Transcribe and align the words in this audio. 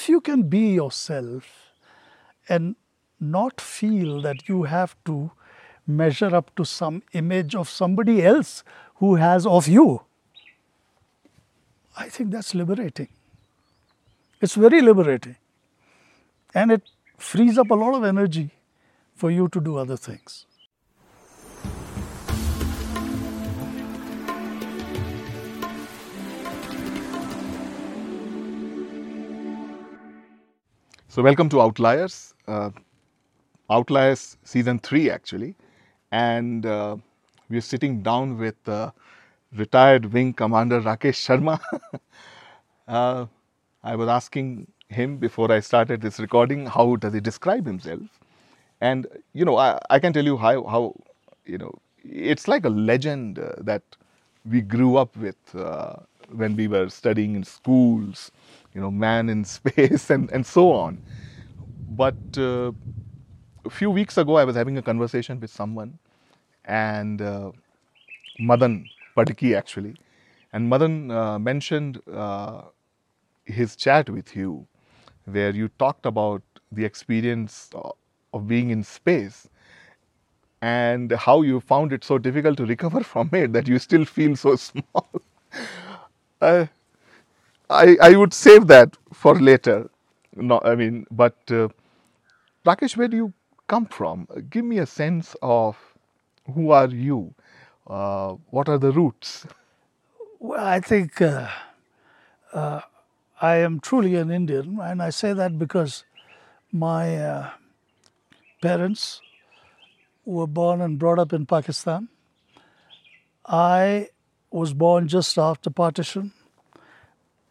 if 0.00 0.08
you 0.08 0.20
can 0.20 0.42
be 0.48 0.60
yourself 0.74 1.72
and 2.48 2.74
not 3.20 3.60
feel 3.60 4.22
that 4.22 4.48
you 4.48 4.62
have 4.62 4.96
to 5.04 5.30
measure 5.86 6.34
up 6.34 6.54
to 6.56 6.64
some 6.64 7.02
image 7.12 7.54
of 7.54 7.68
somebody 7.68 8.22
else 8.22 8.64
who 8.96 9.16
has 9.16 9.46
of 9.46 9.68
you, 9.68 10.00
I 11.96 12.08
think 12.08 12.30
that's 12.30 12.54
liberating. 12.54 13.08
It's 14.40 14.54
very 14.54 14.80
liberating. 14.80 15.36
And 16.54 16.72
it 16.72 16.82
frees 17.18 17.58
up 17.58 17.70
a 17.70 17.74
lot 17.74 17.94
of 17.94 18.04
energy 18.04 18.50
for 19.14 19.30
you 19.30 19.48
to 19.48 19.60
do 19.60 19.76
other 19.76 19.98
things. 19.98 20.46
So, 31.12 31.24
welcome 31.24 31.48
to 31.48 31.60
Outliers. 31.60 32.34
Uh, 32.46 32.70
Outliers 33.68 34.36
season 34.44 34.78
3 34.78 35.10
actually. 35.10 35.56
And 36.12 36.64
uh, 36.64 36.98
we're 37.48 37.62
sitting 37.62 38.00
down 38.00 38.38
with 38.38 38.68
uh, 38.68 38.92
retired 39.56 40.12
wing 40.12 40.32
commander 40.34 40.80
Rakesh 40.80 41.26
Sharma. 41.26 41.60
Uh, 42.86 43.26
I 43.84 43.94
was 43.94 44.08
asking 44.08 44.66
him 44.88 45.18
before 45.18 45.52
I 45.52 45.60
started 45.60 46.00
this 46.00 46.18
recording 46.18 46.66
how 46.66 46.96
does 46.96 47.14
he 47.14 47.20
describe 47.20 47.64
himself. 47.64 48.02
And, 48.80 49.06
you 49.32 49.44
know, 49.44 49.56
I, 49.58 49.78
I 49.90 50.00
can 50.00 50.12
tell 50.12 50.24
you 50.24 50.36
how, 50.36 50.64
how, 50.64 50.94
you 51.44 51.58
know, 51.58 51.72
it's 52.04 52.48
like 52.48 52.64
a 52.64 52.68
legend 52.68 53.38
uh, 53.38 53.52
that 53.58 53.82
we 54.44 54.60
grew 54.60 54.96
up 54.96 55.16
with 55.16 55.36
uh, 55.54 55.96
when 56.32 56.56
we 56.56 56.66
were 56.66 56.88
studying 56.88 57.36
in 57.36 57.44
schools 57.44 58.32
you 58.74 58.80
know, 58.80 58.90
man 58.90 59.28
in 59.28 59.44
space 59.56 60.10
and, 60.10 60.30
and 60.32 60.46
so 60.46 60.72
on. 60.72 61.02
But 61.90 62.16
uh, 62.38 62.72
a 63.64 63.70
few 63.70 63.90
weeks 63.90 64.18
ago, 64.18 64.36
I 64.36 64.44
was 64.44 64.56
having 64.56 64.78
a 64.78 64.82
conversation 64.82 65.40
with 65.40 65.50
someone, 65.50 65.98
and 66.64 67.22
uh, 67.22 67.52
Madan 68.38 68.86
Padaki 69.16 69.56
actually, 69.56 69.96
and 70.52 70.68
Madan 70.68 71.10
uh, 71.10 71.38
mentioned 71.38 72.00
uh, 72.12 72.62
his 73.44 73.76
chat 73.76 74.10
with 74.10 74.36
you, 74.36 74.66
where 75.26 75.50
you 75.50 75.68
talked 75.78 76.06
about 76.06 76.42
the 76.72 76.84
experience 76.84 77.70
of 78.34 78.48
being 78.48 78.70
in 78.70 78.84
space 78.84 79.48
and 80.62 81.12
how 81.12 81.42
you 81.42 81.60
found 81.60 81.92
it 81.92 82.04
so 82.04 82.18
difficult 82.18 82.56
to 82.58 82.66
recover 82.66 83.02
from 83.12 83.30
it 83.32 83.52
that 83.52 83.68
you 83.68 83.78
still 83.78 84.04
feel 84.04 84.36
so 84.36 84.56
small. 84.70 85.10
I, 87.70 87.98
I 88.02 88.16
would 88.16 88.34
save 88.34 88.68
that 88.68 88.96
for 89.14 89.40
later. 89.40 89.90
No, 90.36 90.60
I 90.64 90.76
mean, 90.76 91.06
but 91.12 91.36
uh, 91.50 91.68
Rakesh, 92.66 92.96
where 92.96 93.08
do 93.08 93.16
you 93.16 93.34
come 93.68 93.86
from? 93.86 94.28
Give 94.50 94.64
me 94.64 94.78
a 94.78 94.86
sense 94.86 95.36
of 95.42 95.76
who 96.54 96.72
are 96.72 96.88
you? 96.88 97.34
Uh, 97.86 98.34
what 98.50 98.68
are 98.68 98.78
the 98.78 98.92
roots? 98.92 99.46
Well, 100.40 100.64
I 100.64 100.80
think 100.80 101.20
uh, 101.22 101.48
uh, 102.52 102.82
I 103.40 103.56
am 103.56 103.80
truly 103.80 104.16
an 104.16 104.30
Indian, 104.30 104.78
and 104.80 105.02
I 105.02 105.10
say 105.10 105.32
that 105.34 105.58
because 105.58 106.04
my 106.72 107.16
uh, 107.16 107.50
parents 108.62 109.22
were 110.24 110.46
born 110.48 110.80
and 110.82 110.98
brought 110.98 111.18
up 111.18 111.32
in 111.32 111.46
Pakistan. 111.46 112.08
I 113.46 114.08
was 114.50 114.74
born 114.74 115.08
just 115.08 115.38
after 115.38 115.70
partition 115.70 116.32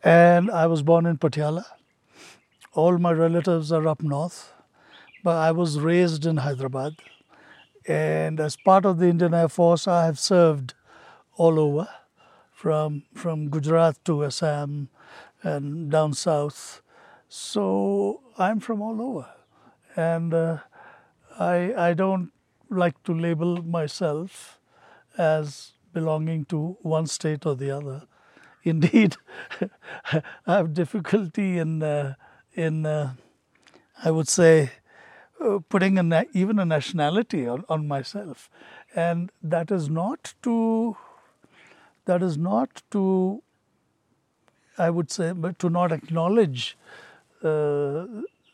and 0.03 0.50
I 0.52 0.67
was 0.67 0.81
born 0.81 1.05
in 1.05 1.17
Patiala. 1.17 1.66
All 2.73 2.97
my 2.97 3.11
relatives 3.11 3.72
are 3.72 3.88
up 3.88 4.02
north, 4.02 4.53
but 5.23 5.36
I 5.38 5.52
was 5.52 5.80
raised 5.80 6.25
in 6.25 6.38
Hyderabad. 6.38 6.95
And 7.88 8.39
as 8.39 8.56
part 8.58 8.86
of 8.86 9.00
the 9.00 9.08
Indian 9.08 9.33
Air 9.33 9.50
Force, 9.50 9.88
I 9.88 10.06
have 10.06 10.19
served 10.19 10.73
all 11.35 11.59
over, 11.59 11.88
from 12.51 13.03
from 13.16 13.50
Gujarat 13.50 14.03
to 14.06 14.25
Assam 14.25 14.90
and 15.44 15.91
down 15.91 16.13
south. 16.13 16.81
So 17.29 18.22
I'm 18.38 18.59
from 18.59 18.81
all 18.81 19.02
over, 19.02 19.28
and 19.96 20.34
uh, 20.34 20.57
I 21.40 21.73
I 21.90 21.94
don't 21.94 22.31
like 22.69 23.02
to 23.03 23.13
label 23.13 23.63
myself 23.63 24.59
as 25.18 25.73
belonging 25.94 26.46
to 26.46 26.78
one 26.81 27.07
state 27.07 27.46
or 27.46 27.56
the 27.56 27.72
other 27.72 28.03
indeed 28.64 29.16
I 30.12 30.22
have 30.58 30.74
difficulty 30.74 31.58
in 31.58 31.84
uh, 31.84 32.16
in 32.53 32.86
uh, 32.86 33.14
I 34.03 34.12
would 34.12 34.28
say 34.28 34.72
uh, 35.44 35.59
putting 35.70 35.97
a 35.97 36.03
na- 36.03 36.24
even 36.34 36.59
a 36.59 36.66
nationality 36.66 37.47
on, 37.47 37.66
on 37.70 37.88
myself, 37.88 38.50
and 38.96 39.31
that 39.44 39.72
is 39.72 39.90
not 39.90 40.34
to 40.44 40.97
that 42.06 42.22
is 42.24 42.38
not 42.38 42.81
to 42.92 43.42
I 44.78 44.90
would 44.90 45.12
say 45.12 45.31
but 45.34 45.59
to 45.59 45.70
not 45.70 45.91
acknowledge 45.91 46.78
uh, 47.44 48.06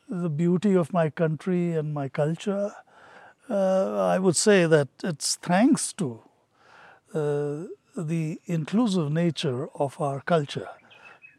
the 0.10 0.30
beauty 0.30 0.76
of 0.76 0.94
my 0.94 1.10
country 1.10 1.74
and 1.74 1.94
my 1.94 2.10
culture. 2.10 2.72
Uh, 3.50 4.08
I 4.08 4.20
would 4.20 4.36
say 4.36 4.66
that 4.66 4.88
it's 5.04 5.36
thanks 5.36 5.94
to 5.94 6.22
uh, 7.14 7.64
the 7.96 8.40
inclusive 8.46 9.12
nature 9.12 9.68
of 9.76 10.00
our 10.02 10.22
culture 10.22 10.68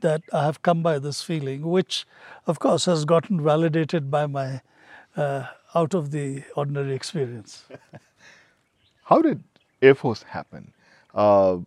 that 0.01 0.23
I 0.33 0.45
have 0.45 0.63
come 0.63 0.83
by 0.83 0.99
this 0.99 1.23
feeling, 1.23 1.63
which, 1.63 2.07
of 2.47 2.59
course, 2.59 2.85
has 2.87 3.05
gotten 3.05 3.43
validated 3.43 4.11
by 4.11 4.27
my 4.27 4.61
uh, 5.17 5.47
out 5.75 5.95
of 5.95 6.11
the 6.11 6.45
ordinary 6.57 6.95
experience. 6.95 7.65
How 9.05 9.23
did 9.23 9.43
Air 9.83 9.95
Force 9.95 10.23
happen? 10.23 10.73
Uh, 11.15 11.59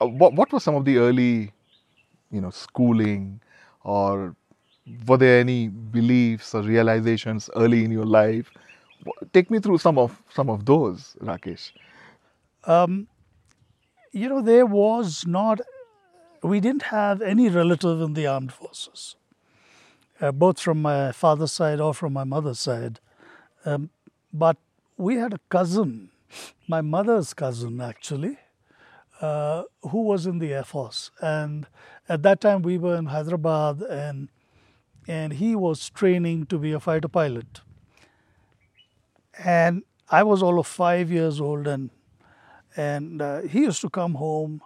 uh, 0.00 0.06
what, 0.06 0.32
what 0.34 0.52
were 0.52 0.60
some 0.60 0.74
of 0.74 0.84
the 0.84 0.98
early, 0.98 1.52
you 2.30 2.40
know, 2.40 2.50
schooling, 2.50 3.40
or 3.82 4.34
were 5.06 5.16
there 5.16 5.40
any 5.40 5.68
beliefs 5.68 6.54
or 6.54 6.62
realizations 6.62 7.50
early 7.56 7.84
in 7.84 7.90
your 7.90 8.06
life? 8.06 8.50
Take 9.32 9.50
me 9.50 9.58
through 9.58 9.78
some 9.78 9.98
of 9.98 10.20
some 10.32 10.48
of 10.50 10.64
those, 10.64 11.16
Rakesh. 11.22 11.72
Um, 12.64 13.06
you 14.12 14.28
know, 14.28 14.42
there 14.42 14.66
was 14.66 15.26
not, 15.26 15.60
we 16.42 16.60
didn't 16.60 16.84
have 16.84 17.20
any 17.20 17.48
relative 17.48 18.00
in 18.00 18.14
the 18.14 18.26
armed 18.26 18.52
forces, 18.52 19.16
uh, 20.20 20.32
both 20.32 20.60
from 20.60 20.82
my 20.82 21.12
father's 21.12 21.52
side 21.52 21.80
or 21.80 21.94
from 21.94 22.12
my 22.12 22.24
mother's 22.24 22.60
side. 22.60 23.00
Um, 23.64 23.90
but 24.32 24.56
we 24.96 25.16
had 25.16 25.32
a 25.34 25.40
cousin, 25.48 26.10
my 26.66 26.80
mother's 26.80 27.34
cousin 27.34 27.80
actually, 27.80 28.38
uh, 29.20 29.64
who 29.82 30.02
was 30.02 30.26
in 30.26 30.38
the 30.38 30.52
Air 30.52 30.64
Force. 30.64 31.10
And 31.20 31.66
at 32.08 32.22
that 32.22 32.40
time, 32.40 32.62
we 32.62 32.78
were 32.78 32.96
in 32.96 33.06
Hyderabad, 33.06 33.82
and 33.82 34.28
and 35.06 35.34
he 35.34 35.56
was 35.56 35.88
training 35.88 36.46
to 36.46 36.58
be 36.58 36.72
a 36.72 36.80
fighter 36.80 37.08
pilot. 37.08 37.62
And 39.38 39.82
I 40.10 40.22
was 40.22 40.42
all 40.42 40.58
of 40.58 40.66
five 40.66 41.10
years 41.10 41.40
old, 41.40 41.66
and 41.66 41.90
and 42.78 43.20
uh, 43.20 43.40
he 43.42 43.62
used 43.62 43.80
to 43.80 43.90
come 43.90 44.14
home. 44.14 44.62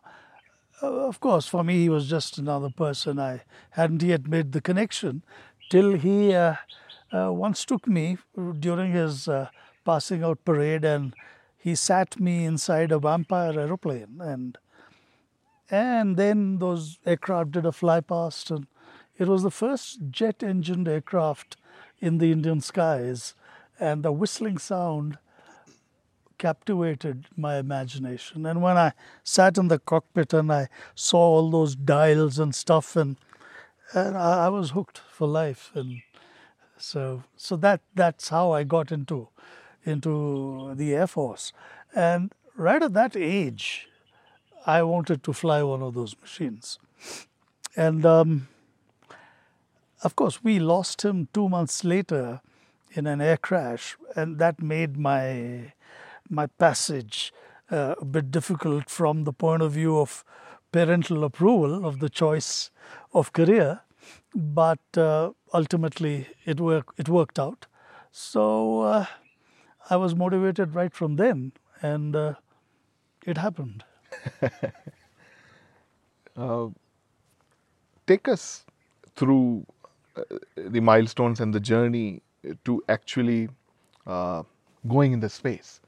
Uh, 0.82 1.08
of 1.08 1.18
course, 1.18 1.46
for 1.46 1.64
me, 1.64 1.78
he 1.78 1.88
was 1.88 2.08
just 2.08 2.36
another 2.36 2.68
person. 2.68 3.18
I 3.18 3.42
hadn't 3.70 4.02
yet 4.02 4.28
made 4.28 4.52
the 4.52 4.60
connection 4.60 5.22
till 5.70 5.92
he 5.92 6.34
uh, 6.34 6.56
uh 7.12 7.32
once 7.32 7.64
took 7.64 7.86
me 7.86 8.18
during 8.60 8.92
his 8.92 9.28
uh, 9.28 9.48
passing 9.84 10.22
out 10.22 10.44
parade 10.44 10.84
and 10.84 11.14
he 11.56 11.74
sat 11.74 12.20
me 12.20 12.44
inside 12.44 12.92
a 12.92 12.98
vampire 12.98 13.58
aeroplane 13.58 14.20
and 14.20 14.58
and 15.70 16.16
then 16.16 16.58
those 16.58 16.98
aircraft 17.06 17.52
did 17.52 17.66
a 17.66 17.72
fly 17.72 18.00
past 18.00 18.50
and 18.50 18.66
it 19.18 19.28
was 19.28 19.42
the 19.42 19.50
first 19.50 20.00
jet 20.10 20.42
engined 20.42 20.88
aircraft 20.88 21.56
in 22.00 22.19
the 22.19 22.32
Indian 22.32 22.60
skies 22.60 23.34
and 23.81 24.02
the 24.02 24.12
whistling 24.12 24.58
sound 24.58 25.19
captivated 26.42 27.26
my 27.36 27.58
imagination. 27.58 28.46
And 28.46 28.60
when 28.60 28.76
I 28.76 28.92
sat 29.22 29.58
in 29.58 29.68
the 29.68 29.78
cockpit 29.78 30.34
and 30.34 30.52
I 30.52 30.68
saw 30.94 31.22
all 31.34 31.50
those 31.50 31.76
dials 31.76 32.40
and 32.40 32.52
stuff, 32.52 32.96
and, 32.96 33.16
and 33.94 34.16
I, 34.16 34.46
I 34.46 34.48
was 34.48 34.72
hooked 34.72 34.98
for 34.98 35.28
life. 35.28 35.70
And 35.74 36.02
so, 36.76 37.22
so 37.36 37.56
that 37.56 37.80
that's 37.94 38.28
how 38.30 38.50
I 38.50 38.64
got 38.64 38.90
into 38.90 39.28
into 39.84 40.74
the 40.74 40.94
Air 40.94 41.06
Force. 41.06 41.52
And 41.94 42.32
right 42.56 42.82
at 42.82 42.94
that 42.94 43.16
age, 43.16 43.88
I 44.66 44.82
wanted 44.82 45.22
to 45.24 45.32
fly 45.32 45.62
one 45.62 45.82
of 45.82 45.94
those 45.94 46.14
machines. 46.20 46.78
And 47.76 48.04
um, 48.06 48.48
of 50.02 50.14
course, 50.16 50.42
we 50.42 50.58
lost 50.58 51.04
him 51.04 51.28
two 51.32 51.48
months 51.48 51.84
later 51.84 52.40
in 52.94 53.06
an 53.06 53.20
air 53.20 53.36
crash, 53.36 53.96
and 54.16 54.38
that 54.38 54.60
made 54.60 54.96
my 54.96 55.72
my 56.30 56.46
passage 56.46 57.32
uh, 57.70 57.94
a 58.00 58.04
bit 58.04 58.30
difficult 58.30 58.90
from 58.90 59.24
the 59.24 59.32
point 59.32 59.62
of 59.62 59.72
view 59.72 59.98
of 59.98 60.24
parental 60.72 61.24
approval 61.24 61.86
of 61.86 62.00
the 62.00 62.10
choice 62.10 62.70
of 63.14 63.32
career. 63.32 63.80
but 64.34 64.98
uh, 64.98 65.30
ultimately 65.54 66.28
it 66.46 66.60
worked. 66.60 66.98
It 67.00 67.08
worked 67.08 67.38
out. 67.38 67.66
So 68.12 68.82
uh, 68.82 69.06
I 69.90 69.96
was 69.96 70.14
motivated 70.14 70.74
right 70.74 70.94
from 70.94 71.16
then, 71.16 71.52
and 71.82 72.16
uh, 72.16 72.34
it 73.26 73.38
happened. 73.38 73.84
Take 78.06 78.28
us 78.28 78.66
through 79.16 79.66
uh, 80.16 80.22
the 80.56 80.80
milestones 80.80 81.40
and 81.40 81.54
the 81.54 81.60
journey 81.60 82.22
to 82.64 82.82
actually 82.88 83.50
uh, 84.06 84.44
going 84.88 85.12
in 85.12 85.20
the 85.20 85.30
space. 85.30 85.81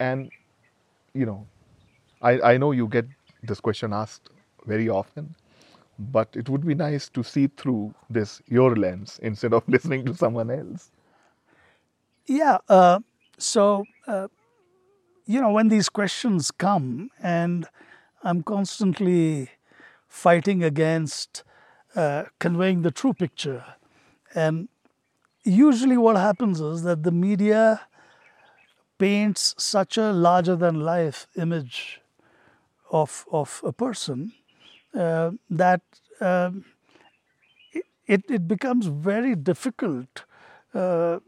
And 0.00 0.30
you 1.14 1.26
know, 1.26 1.46
I, 2.22 2.40
I 2.54 2.56
know 2.58 2.72
you 2.72 2.88
get 2.88 3.06
this 3.42 3.60
question 3.60 3.92
asked 3.92 4.30
very 4.66 4.88
often, 4.88 5.34
but 5.98 6.28
it 6.34 6.48
would 6.48 6.66
be 6.66 6.74
nice 6.74 7.08
to 7.10 7.22
see 7.22 7.48
through 7.48 7.94
this 8.10 8.42
your 8.48 8.76
lens 8.76 9.18
instead 9.22 9.52
of 9.54 9.68
listening 9.68 10.04
to 10.06 10.14
someone 10.14 10.50
else. 10.50 10.90
Yeah. 12.26 12.58
Uh, 12.68 13.00
so, 13.38 13.84
uh, 14.06 14.28
you 15.26 15.40
know, 15.40 15.50
when 15.50 15.68
these 15.68 15.88
questions 15.88 16.50
come, 16.50 17.10
and 17.22 17.66
I'm 18.22 18.42
constantly 18.42 19.50
fighting 20.08 20.62
against 20.64 21.44
uh, 21.94 22.24
conveying 22.40 22.82
the 22.82 22.90
true 22.90 23.12
picture, 23.14 23.64
and 24.34 24.68
usually 25.44 25.96
what 25.96 26.16
happens 26.16 26.60
is 26.60 26.82
that 26.82 27.02
the 27.02 27.12
media 27.12 27.82
paints 29.02 29.54
such 29.58 29.98
a 29.98 30.12
larger 30.12 30.54
than 30.54 30.80
life 30.80 31.26
image 31.36 32.00
of, 32.90 33.24
of 33.32 33.60
a 33.64 33.72
person 33.72 34.32
uh, 34.94 35.30
that 35.50 35.80
um, 36.20 36.64
it, 38.06 38.22
it 38.28 38.46
becomes 38.46 38.86
very 38.86 39.34
difficult. 39.34 40.24
Uh, 40.72 41.18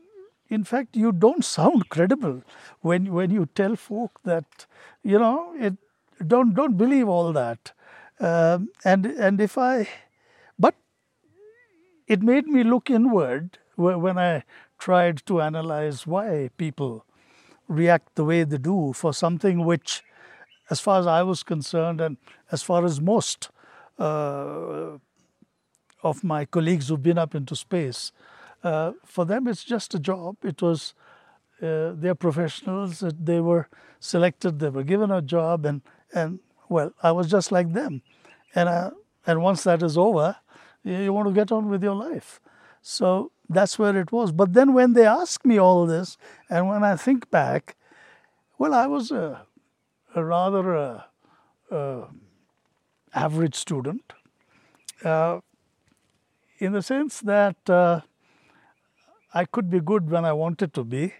in 0.49 0.63
fact, 0.63 0.97
you 0.97 1.11
don't 1.11 1.45
sound 1.45 1.89
credible 1.89 2.43
when, 2.81 3.13
when 3.13 3.31
you 3.31 3.47
tell 3.55 3.75
folk 3.77 4.21
that, 4.25 4.67
you 5.03 5.19
know, 5.19 5.55
it, 5.59 5.75
don't, 6.29 6.55
don't 6.55 6.77
believe 6.77 7.09
all 7.09 7.33
that. 7.33 7.73
Um, 8.21 8.69
and, 8.85 9.07
and 9.07 9.41
if 9.41 9.59
I, 9.59 9.89
but 10.59 10.77
it 12.07 12.23
made 12.23 12.47
me 12.47 12.63
look 12.63 12.89
inward 12.89 13.59
when 13.77 14.19
I 14.19 14.45
tried 14.79 15.27
to 15.27 15.41
analyze 15.41 16.07
why 16.07 16.51
people 16.57 17.05
react 17.69 18.15
the 18.15 18.25
way 18.25 18.45
they 18.45 18.59
do 18.59 18.93
for 18.93 19.13
something 19.13 19.65
which, 19.65 20.03
as 20.71 20.81
far 20.81 21.01
as 21.01 21.07
I 21.07 21.23
was 21.23 21.43
concerned, 21.43 22.01
and 22.01 22.17
as 22.51 22.63
far 22.63 22.85
as 22.85 23.01
most 23.01 23.51
uh, 23.99 24.99
of 26.03 26.25
my 26.25 26.45
colleagues 26.45 26.89
who've 26.89 27.03
been 27.03 27.19
up 27.19 27.35
into 27.35 27.57
space, 27.57 28.13
uh, 28.63 28.93
for 29.05 29.25
them 29.25 29.47
it's 29.47 29.65
just 29.65 29.95
a 29.95 29.99
job. 29.99 30.37
It 30.43 30.63
was 30.63 30.95
uh, 31.63 31.93
they're 31.95 32.15
professionals. 32.15 33.05
They 33.19 33.41
were 33.41 33.69
selected. 34.01 34.59
They 34.59 34.71
were 34.71 34.83
given 34.85 35.11
a 35.11 35.23
job, 35.23 35.65
and 35.67 35.83
and 36.13 36.41
well, 36.69 36.93
I 37.03 37.13
was 37.13 37.31
just 37.31 37.53
like 37.53 37.73
them. 37.73 38.03
And 38.55 38.69
uh, 38.69 38.91
and 39.27 39.43
once 39.43 39.65
that 39.65 39.83
is 39.83 39.97
over, 39.97 40.37
you 40.83 41.13
want 41.13 41.29
to 41.29 41.35
get 41.35 41.53
on 41.53 41.69
with 41.69 41.83
your 41.83 41.95
life. 41.95 42.41
So 42.83 43.33
that's 43.49 43.79
where 43.79 43.97
it 43.97 44.13
was. 44.13 44.33
But 44.33 44.53
then 44.53 44.73
when 44.73 44.93
they 44.95 45.07
ask 45.07 45.45
me 45.45 45.59
all 45.59 45.87
this, 45.87 46.17
and 46.49 46.69
when 46.69 46.83
I 46.83 46.97
think 46.97 47.31
back, 47.31 47.77
well, 48.59 48.75
I 48.75 48.87
was 48.87 49.11
a, 49.11 49.47
a 50.15 50.25
rather 50.25 50.75
a, 50.75 51.07
a 51.71 52.05
average 53.15 53.55
student, 53.55 54.13
uh, 55.05 55.41
in 56.59 56.73
the 56.73 56.83
sense 56.83 57.21
that 57.21 57.57
uh, 57.69 58.01
I 59.33 59.45
could 59.45 59.71
be 59.71 59.81
good 59.81 60.11
when 60.11 60.25
I 60.25 60.33
wanted 60.33 60.73
to 60.75 60.85
be, 60.85 61.13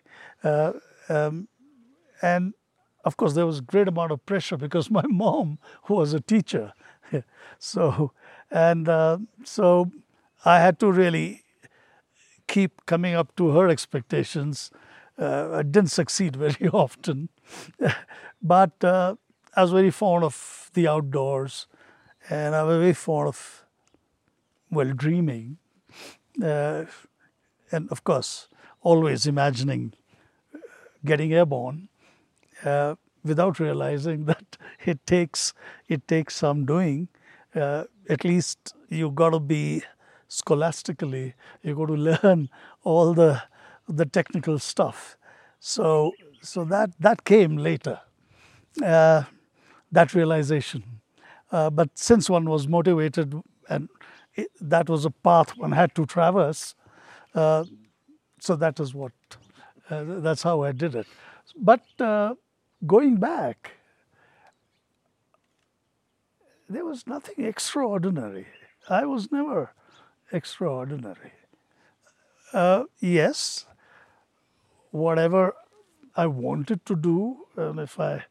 uh, 0.43 0.73
um, 1.09 1.49
and 2.23 2.55
of 3.05 3.17
course 3.17 3.35
there 3.35 3.47
was 3.47 3.59
a 3.59 3.63
great 3.63 3.89
amount 3.89 4.13
of 4.13 4.25
pressure 4.25 4.57
because 4.57 4.91
my 4.91 5.05
mom 5.09 5.59
was 5.89 6.15
a 6.15 6.21
teacher, 6.21 6.73
so 7.59 8.13
and 8.51 8.89
uh, 8.89 9.19
so 9.43 9.91
I 10.45 10.61
had 10.61 10.79
to 10.81 10.91
really 10.91 11.44
keep 12.55 12.87
coming 12.87 13.15
up 13.15 13.35
to 13.37 13.49
her 13.51 13.69
expectations. 13.69 14.71
Uh, 15.19 15.49
I 15.61 15.63
didn't 15.63 15.91
succeed 15.91 16.37
very 16.47 16.69
often, 16.69 17.29
but 18.43 18.85
uh, 18.85 19.17
I 19.57 19.63
was 19.63 19.73
very 19.73 19.91
fond 19.91 20.25
of 20.25 20.71
the 20.75 20.87
outdoors, 20.89 21.67
and 22.31 22.55
I 22.55 22.63
was 22.63 22.79
very 22.79 22.93
fond 22.93 23.29
of, 23.29 23.65
well, 24.71 24.93
dreaming, 24.93 25.59
uh, 26.43 26.85
and 27.73 27.91
of 27.91 28.05
course, 28.05 28.49
always 28.83 29.27
imagining 29.27 29.95
getting 31.05 31.33
airborne, 31.33 31.89
uh, 32.65 32.95
without 33.25 33.59
realizing 33.59 34.25
that 34.31 34.57
it 34.85 35.05
takes 35.07 35.53
it 35.89 36.07
takes 36.07 36.37
some 36.37 36.65
doing. 36.67 37.09
Uh, 37.55 37.85
at 38.09 38.25
least 38.25 38.75
you've 38.89 39.15
got 39.15 39.31
to 39.31 39.41
be 39.41 39.83
scholastically. 40.35 41.35
You 41.63 41.75
got 41.75 41.87
to 41.87 41.95
learn 42.11 42.49
all 42.83 43.15
the 43.15 43.43
the 43.89 44.07
technical 44.07 44.59
stuff. 44.59 45.17
So 45.61 46.13
so 46.43 46.65
that 46.65 46.91
that 47.01 47.25
came 47.25 47.57
later. 47.57 48.01
Uh, 48.85 49.25
that 49.93 50.15
realization. 50.15 50.83
Uh, 51.53 51.71
but 51.71 51.91
since 51.95 52.29
one 52.29 52.47
was 52.51 52.67
motivated 52.67 53.35
and 53.69 53.89
it, 54.35 54.49
that 54.61 54.89
was 54.89 55.05
a 55.05 55.11
path 55.11 55.57
one 55.57 55.73
had 55.73 55.95
to 55.95 56.05
traverse, 56.07 56.75
uh, 57.35 57.65
so 58.41 58.57
that 58.57 58.81
is 58.81 58.95
what 58.95 59.13
uh, 59.91 60.05
that's 60.21 60.43
how 60.43 60.63
I 60.63 60.73
did 60.73 60.95
it. 60.95 61.07
But 61.57 61.83
uh, 62.01 62.35
going 62.87 63.17
back, 63.17 63.73
there 66.69 66.85
was 66.85 67.07
nothing 67.07 67.45
extraordinary. 67.45 68.47
I 68.89 69.07
was 69.07 69.31
never 69.31 69.71
extraordinary. 70.33 71.33
Uh, 72.53 72.85
yes, 73.01 73.67
whatever 74.91 75.55
I 76.17 76.27
wanted 76.27 76.85
to 76.87 76.97
do, 76.97 77.47
if 77.57 77.99
I 78.01 78.25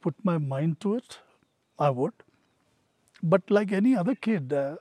put 0.00 0.14
my 0.24 0.38
mind 0.38 0.80
to 0.80 0.94
it, 0.96 1.18
I 1.78 1.90
would. 1.90 2.12
But 3.22 3.50
like 3.50 3.72
any 3.72 3.96
other 3.96 4.14
kid, 4.14 4.52
uh, 4.52 4.76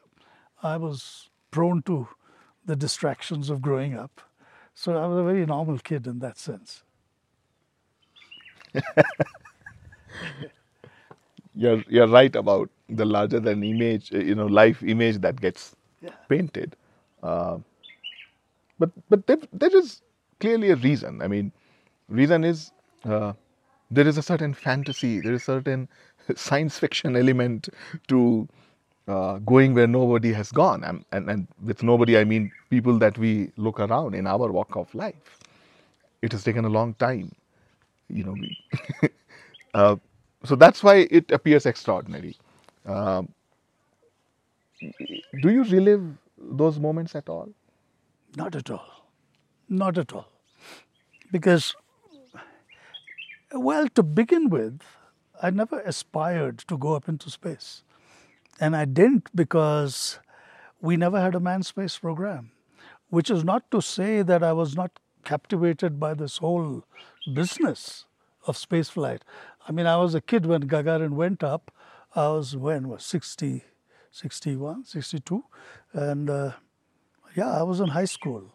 I 0.62 0.77
was 0.77 1.30
prone 1.51 1.81
to 1.83 2.07
the 2.66 2.75
distractions 2.75 3.50
of 3.50 3.62
growing 3.62 3.95
up. 3.95 4.21
So 4.73 4.97
I 4.97 5.07
was 5.07 5.19
a 5.19 5.23
very 5.23 5.45
normal 5.45 5.78
kid 5.80 6.07
in 6.07 6.19
that 6.19 6.38
sense. 6.38 6.83
you're 11.56 11.83
you're 11.88 12.07
right 12.07 12.35
about 12.35 12.69
the 12.90 13.06
larger 13.06 13.40
than 13.40 13.64
image, 13.64 14.11
you 14.11 14.35
know, 14.35 14.45
life 14.47 14.83
image 14.83 15.18
that 15.19 15.40
gets 15.42 15.76
Yeah. 16.02 16.12
painted. 16.30 16.76
Uh, 17.24 17.60
but 18.80 18.92
but 19.10 19.28
there, 19.28 19.40
there 19.54 19.76
is 19.78 20.02
clearly 20.40 20.72
a 20.72 20.76
reason. 20.78 21.22
I 21.22 21.28
mean, 21.28 21.52
reason 22.10 22.44
is 22.44 22.72
uh, 23.06 23.34
there 23.92 24.08
is 24.08 24.18
a 24.18 24.24
certain 24.24 24.54
fantasy, 24.54 25.22
there 25.22 25.34
is 25.34 25.44
certain 25.44 25.90
science 26.36 26.80
fiction 26.80 27.16
element 27.16 27.70
to 28.10 28.48
uh, 29.08 29.40
going 29.40 29.74
where 29.76 29.88
nobody 29.88 30.34
has 30.34 30.52
gone, 30.52 30.84
and, 30.84 31.06
and 31.12 31.30
and 31.30 31.48
with 31.64 31.84
nobody 31.84 32.18
I 32.18 32.24
mean 32.26 32.52
people 32.70 33.00
that 33.00 33.18
we 33.18 33.52
look 33.58 33.80
around 33.80 34.16
in 34.16 34.28
our 34.28 34.52
walk 34.52 34.76
of 34.76 34.94
life. 34.96 35.40
It 36.22 36.34
has 36.34 36.44
taken 36.44 36.66
a 36.66 36.70
long 36.70 36.96
time, 36.96 37.34
you 38.10 38.24
know. 38.26 38.38
Uh, 39.74 39.98
so 40.46 40.56
that's 40.56 40.84
why 40.84 41.08
it 41.12 41.32
appears 41.32 41.66
extraordinary. 41.66 42.36
Um, 42.86 43.30
do 45.42 45.50
you 45.50 45.64
relive 45.64 46.18
those 46.38 46.80
moments 46.80 47.16
at 47.16 47.30
all? 47.30 47.50
Not 48.36 48.56
at 48.56 48.69
all. 48.69 49.09
Not 49.68 49.98
at 49.98 50.14
all. 50.14 50.28
Because, 51.31 51.76
well, 53.52 53.88
to 53.90 54.04
begin 54.04 54.50
with, 54.50 54.81
I 55.42 55.50
never 55.52 55.80
aspired 55.81 56.59
to 56.59 56.78
go 56.78 56.95
up 56.95 57.07
into 57.07 57.30
space. 57.30 57.83
And 58.59 58.76
I 58.76 58.86
didn't 58.86 59.30
because 59.36 60.19
we 60.81 60.98
never 60.98 61.19
had 61.19 61.36
a 61.36 61.40
manned 61.40 61.66
space 61.66 61.98
program, 61.98 62.52
which 63.09 63.30
is 63.30 63.44
not 63.44 63.69
to 63.71 63.81
say 63.81 64.21
that 64.21 64.44
I 64.44 64.54
was 64.54 64.76
not 64.76 65.00
captivated 65.24 66.00
by 66.00 66.14
this 66.14 66.38
whole 66.38 66.83
business 67.33 68.06
of 68.48 68.57
space 68.57 68.90
flight. 68.90 69.24
I 69.68 69.71
mean, 69.71 69.86
I 69.86 69.98
was 69.98 70.16
a 70.16 70.21
kid 70.21 70.45
when 70.45 70.68
Gagarin 70.68 71.12
went 71.12 71.44
up. 71.44 71.71
I 72.16 72.30
was, 72.30 72.56
when, 72.56 72.90
was 72.90 73.06
60, 73.06 73.64
61, 74.11 74.85
62. 74.85 75.44
And 75.94 76.30
uh, 76.30 76.51
yeah, 77.35 77.51
I 77.59 77.63
was 77.63 77.80
in 77.80 77.89
high 77.89 78.06
school. 78.06 78.54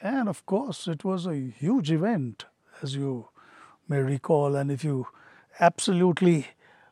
And 0.00 0.28
of 0.28 0.46
course, 0.46 0.86
it 0.86 1.04
was 1.04 1.26
a 1.26 1.34
huge 1.36 1.90
event, 1.90 2.44
as 2.82 2.94
you 2.94 3.28
may 3.88 3.98
recall. 3.98 4.54
And 4.54 4.70
if 4.70 4.84
you 4.84 5.06
absolutely 5.60 6.48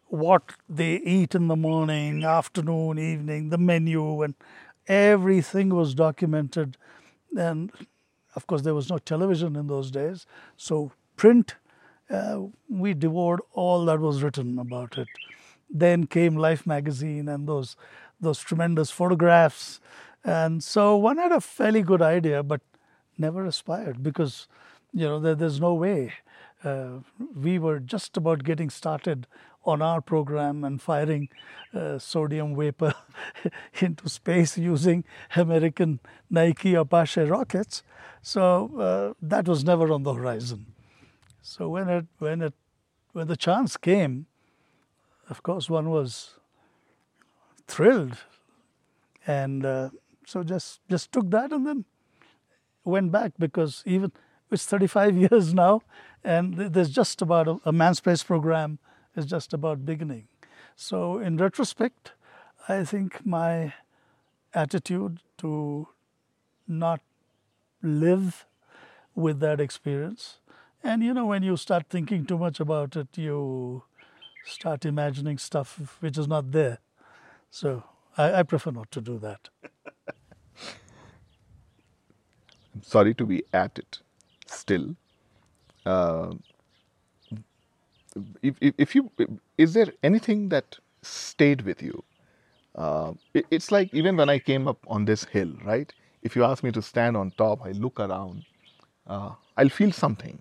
what 0.08 0.52
they 0.68 0.96
eat 0.96 1.34
in 1.34 1.48
the 1.48 1.56
morning, 1.56 2.24
afternoon, 2.24 2.98
evening, 2.98 3.50
the 3.50 3.58
menu, 3.58 4.22
and 4.22 4.34
everything 4.86 5.70
was 5.70 5.94
documented. 5.94 6.76
And 7.36 7.72
of 8.34 8.46
course, 8.46 8.62
there 8.62 8.74
was 8.74 8.90
no 8.90 8.98
television 8.98 9.56
in 9.56 9.66
those 9.66 9.90
days. 9.90 10.26
So, 10.56 10.92
print, 11.16 11.56
uh, 12.10 12.40
we 12.68 12.94
devoured 12.94 13.40
all 13.52 13.84
that 13.86 13.98
was 14.00 14.22
written 14.22 14.58
about 14.58 14.96
it. 14.98 15.08
Then 15.68 16.06
came 16.06 16.36
Life 16.36 16.66
magazine 16.66 17.28
and 17.28 17.48
those, 17.48 17.76
those 18.20 18.40
tremendous 18.40 18.90
photographs. 18.90 19.80
And 20.24 20.62
so 20.62 20.96
one 20.96 21.18
had 21.18 21.32
a 21.32 21.40
fairly 21.40 21.82
good 21.82 22.02
idea, 22.02 22.42
but 22.42 22.60
never 23.18 23.44
aspired 23.44 24.02
because, 24.02 24.48
you 24.92 25.06
know, 25.06 25.20
there, 25.20 25.34
there's 25.34 25.60
no 25.60 25.74
way. 25.74 26.12
Uh, 26.64 27.00
we 27.34 27.58
were 27.58 27.78
just 27.78 28.16
about 28.16 28.42
getting 28.44 28.70
started 28.70 29.26
on 29.64 29.82
our 29.82 30.00
program 30.00 30.64
and 30.64 30.80
firing 30.80 31.28
uh, 31.74 31.98
sodium 31.98 32.56
vapor 32.56 32.94
into 33.80 34.08
space 34.08 34.56
using 34.56 35.04
American 35.34 36.00
Nike 36.30 36.74
Apache 36.74 37.22
rockets. 37.22 37.82
So 38.22 38.70
uh, 38.78 39.14
that 39.20 39.46
was 39.48 39.64
never 39.64 39.92
on 39.92 40.04
the 40.04 40.14
horizon. 40.14 40.66
So 41.42 41.68
when 41.68 41.88
it 41.88 42.06
when 42.18 42.42
it 42.42 42.54
when 43.12 43.26
the 43.28 43.36
chance 43.36 43.76
came, 43.76 44.26
of 45.28 45.42
course 45.42 45.68
one 45.68 45.90
was 45.90 46.34
thrilled, 47.66 48.18
and 49.26 49.64
uh, 49.64 49.90
so 50.26 50.42
just 50.42 50.80
just 50.88 51.12
took 51.12 51.30
that 51.30 51.52
and 51.52 51.66
then 51.66 51.84
went 52.84 53.10
back 53.10 53.32
because 53.38 53.82
even 53.86 54.12
it's 54.50 54.66
35 54.66 55.16
years 55.26 55.52
now, 55.54 55.82
and 56.24 56.54
there's 56.56 56.90
just 56.90 57.22
about 57.22 57.48
a, 57.48 57.60
a 57.64 57.72
manned 57.72 57.96
space 57.96 58.22
program 58.22 58.78
is 59.16 59.26
just 59.26 59.52
about 59.52 59.84
beginning. 59.84 60.28
So 60.76 61.18
in 61.18 61.38
retrospect, 61.38 62.12
I 62.68 62.84
think 62.84 63.24
my 63.24 63.72
attitude 64.54 65.20
to 65.38 65.88
not 66.68 67.00
live 67.82 68.46
with 69.14 69.40
that 69.40 69.60
experience. 69.60 70.38
And 70.82 71.02
you 71.02 71.14
know, 71.14 71.26
when 71.26 71.42
you 71.42 71.56
start 71.56 71.86
thinking 71.88 72.26
too 72.26 72.38
much 72.38 72.60
about 72.60 72.96
it, 72.96 73.08
you 73.16 73.84
start 74.46 74.84
imagining 74.84 75.38
stuff 75.38 75.98
which 76.00 76.16
is 76.16 76.28
not 76.28 76.52
there. 76.52 76.78
So 77.50 77.82
I, 78.16 78.40
I 78.40 78.42
prefer 78.42 78.70
not 78.70 78.90
to 78.92 79.00
do 79.00 79.18
that. 79.18 79.48
I'm 82.74 82.82
sorry 82.82 83.14
to 83.14 83.26
be 83.26 83.42
at 83.52 83.78
it 83.78 84.00
still. 84.46 84.96
Uh, 85.84 86.34
if, 88.42 88.56
if, 88.60 88.74
if, 88.78 88.94
you 88.94 89.10
is 89.58 89.74
there 89.74 89.92
anything 90.02 90.48
that 90.50 90.78
stayed 91.02 91.62
with 91.62 91.82
you? 91.82 92.02
Uh, 92.74 93.14
it, 93.34 93.46
it's 93.50 93.72
like 93.72 93.92
even 93.94 94.16
when 94.16 94.28
I 94.28 94.38
came 94.38 94.68
up 94.68 94.78
on 94.86 95.04
this 95.04 95.24
hill, 95.24 95.52
right? 95.64 95.92
If 96.22 96.36
you 96.36 96.44
ask 96.44 96.62
me 96.62 96.72
to 96.72 96.82
stand 96.82 97.16
on 97.16 97.30
top, 97.32 97.64
I 97.64 97.72
look 97.72 98.00
around, 98.00 98.44
uh, 99.06 99.30
I'll 99.56 99.68
feel 99.68 99.92
something. 99.92 100.38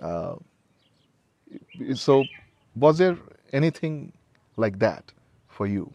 Uh, 0.00 0.36
so, 1.94 2.24
was 2.74 2.98
there 2.98 3.18
anything 3.52 4.12
like 4.56 4.78
that 4.78 5.12
for 5.48 5.66
you? 5.66 5.92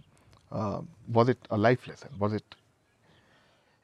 Uh, 0.51 0.81
was 1.07 1.29
it 1.29 1.39
a 1.49 1.57
life 1.57 1.87
lesson? 1.87 2.09
Was 2.19 2.33
it? 2.33 2.55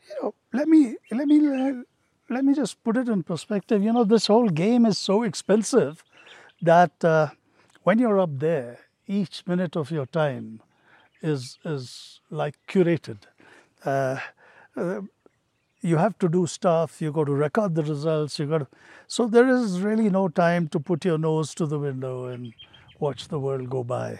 You 0.10 0.16
know, 0.22 0.34
let 0.54 0.68
me 0.68 0.96
let 1.12 1.28
me 1.28 1.84
let 2.30 2.46
me 2.46 2.54
just 2.54 2.84
put 2.84 2.98
it 2.98 3.10
in 3.10 3.24
perspective. 3.24 3.84
You 3.84 3.94
know, 3.94 4.04
this 4.04 4.28
whole 4.28 4.50
game 4.50 4.86
is 4.86 4.98
so 4.98 5.24
expensive 5.24 6.04
that 6.62 7.04
uh, 7.04 7.30
when 7.84 8.00
you're 8.00 8.20
up 8.20 8.40
there, 8.40 8.80
each 9.08 9.46
minute 9.48 9.76
of 9.76 9.92
your 9.92 10.06
time 10.06 10.62
is 11.22 11.58
is 11.66 12.20
like 12.30 12.56
curated. 12.68 13.20
Uh, 13.86 14.18
uh, 14.76 15.02
you 15.82 15.98
have 15.98 16.18
to 16.20 16.30
do 16.30 16.46
stuff. 16.48 17.02
You 17.02 17.12
got 17.12 17.26
to 17.26 17.34
record 17.34 17.76
the 17.76 17.84
results. 17.84 18.38
You 18.40 18.46
got 18.48 18.60
to, 18.60 18.68
so 19.08 19.28
there 19.28 19.48
is 19.48 19.82
really 19.82 20.10
no 20.10 20.28
time 20.30 20.68
to 20.70 20.80
put 20.80 21.06
your 21.06 21.18
nose 21.18 21.56
to 21.56 21.66
the 21.66 21.80
window 21.80 22.26
and 22.26 22.54
watch 23.02 23.28
the 23.28 23.40
world 23.40 23.70
go 23.70 23.84
by. 23.84 24.20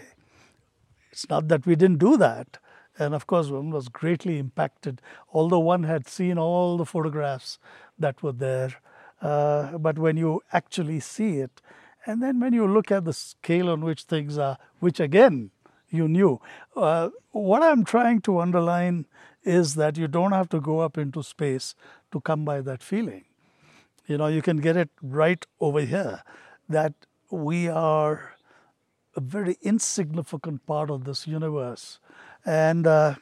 It's 1.10 1.28
not 1.28 1.48
that 1.48 1.66
we 1.66 1.76
didn't 1.76 1.98
do 1.98 2.16
that, 2.16 2.58
and 2.98 3.14
of 3.14 3.26
course 3.26 3.48
one 3.48 3.70
was 3.70 3.88
greatly 3.88 4.38
impacted. 4.38 5.00
Although 5.32 5.60
one 5.60 5.84
had 5.84 6.08
seen 6.08 6.38
all 6.38 6.76
the 6.76 6.86
photographs 6.86 7.58
that 7.98 8.22
were 8.22 8.32
there, 8.32 8.74
uh, 9.20 9.78
but 9.78 9.98
when 9.98 10.16
you 10.16 10.42
actually 10.52 11.00
see 11.00 11.38
it, 11.38 11.60
and 12.06 12.22
then 12.22 12.40
when 12.40 12.52
you 12.52 12.66
look 12.66 12.90
at 12.90 13.04
the 13.04 13.12
scale 13.12 13.70
on 13.70 13.82
which 13.82 14.02
things 14.02 14.36
are, 14.36 14.58
which 14.80 14.98
again 14.98 15.50
you 15.88 16.08
knew, 16.08 16.40
uh, 16.74 17.10
what 17.30 17.62
I'm 17.62 17.84
trying 17.84 18.20
to 18.22 18.40
underline 18.40 19.06
is 19.44 19.74
that 19.74 19.96
you 19.96 20.08
don't 20.08 20.32
have 20.32 20.48
to 20.48 20.60
go 20.60 20.80
up 20.80 20.98
into 20.98 21.22
space 21.22 21.74
to 22.10 22.20
come 22.20 22.44
by 22.44 22.60
that 22.62 22.82
feeling. 22.82 23.24
You 24.06 24.18
know, 24.18 24.26
you 24.26 24.42
can 24.42 24.56
get 24.58 24.76
it 24.76 24.90
right 25.00 25.44
over 25.60 25.80
here 25.80 26.22
that 26.68 26.94
we 27.30 27.68
are 27.68 28.32
a 29.16 29.20
very 29.20 29.56
insignificant 29.62 30.66
part 30.66 30.90
of 30.90 31.04
this 31.04 31.26
universe. 31.26 31.98
And, 32.44 32.86
uh, 32.86 33.14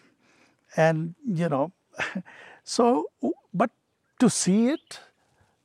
and 0.77 1.15
you 1.27 1.49
know, 1.49 1.73
so, 2.65 3.07
but 3.53 3.71
to 4.19 4.31
see 4.31 4.69
it, 4.69 5.01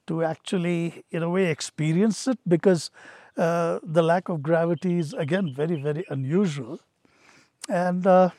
to 0.07 0.23
actually, 0.23 1.03
in 1.11 1.23
a 1.23 1.29
way, 1.29 1.47
experience 1.47 2.27
it, 2.27 2.39
because 2.47 2.91
uh, 3.37 3.79
the 3.83 4.03
lack 4.03 4.29
of 4.29 4.43
gravity 4.43 4.99
is, 4.99 5.13
again, 5.13 5.53
very, 5.53 5.81
very 5.81 6.05
unusual. 6.09 6.79
And, 7.67 8.05
uh, 8.05 8.29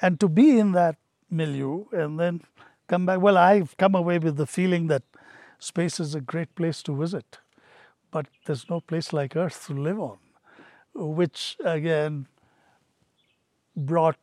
and 0.00 0.18
to 0.20 0.28
be 0.28 0.58
in 0.58 0.72
that 0.72 0.96
milieu 1.30 1.84
and 1.92 2.18
then 2.18 2.42
come 2.86 3.06
back. 3.06 3.20
Well, 3.20 3.36
I've 3.36 3.76
come 3.76 3.94
away 3.94 4.18
with 4.18 4.36
the 4.36 4.46
feeling 4.46 4.86
that 4.88 5.02
space 5.58 5.98
is 6.00 6.14
a 6.14 6.20
great 6.20 6.54
place 6.54 6.82
to 6.84 6.96
visit, 6.96 7.38
but 8.10 8.26
there's 8.46 8.68
no 8.70 8.80
place 8.80 9.12
like 9.12 9.36
Earth 9.36 9.66
to 9.66 9.74
live 9.74 10.00
on, 10.00 10.18
which 10.96 11.56
again 11.64 12.26
brought 13.76 14.18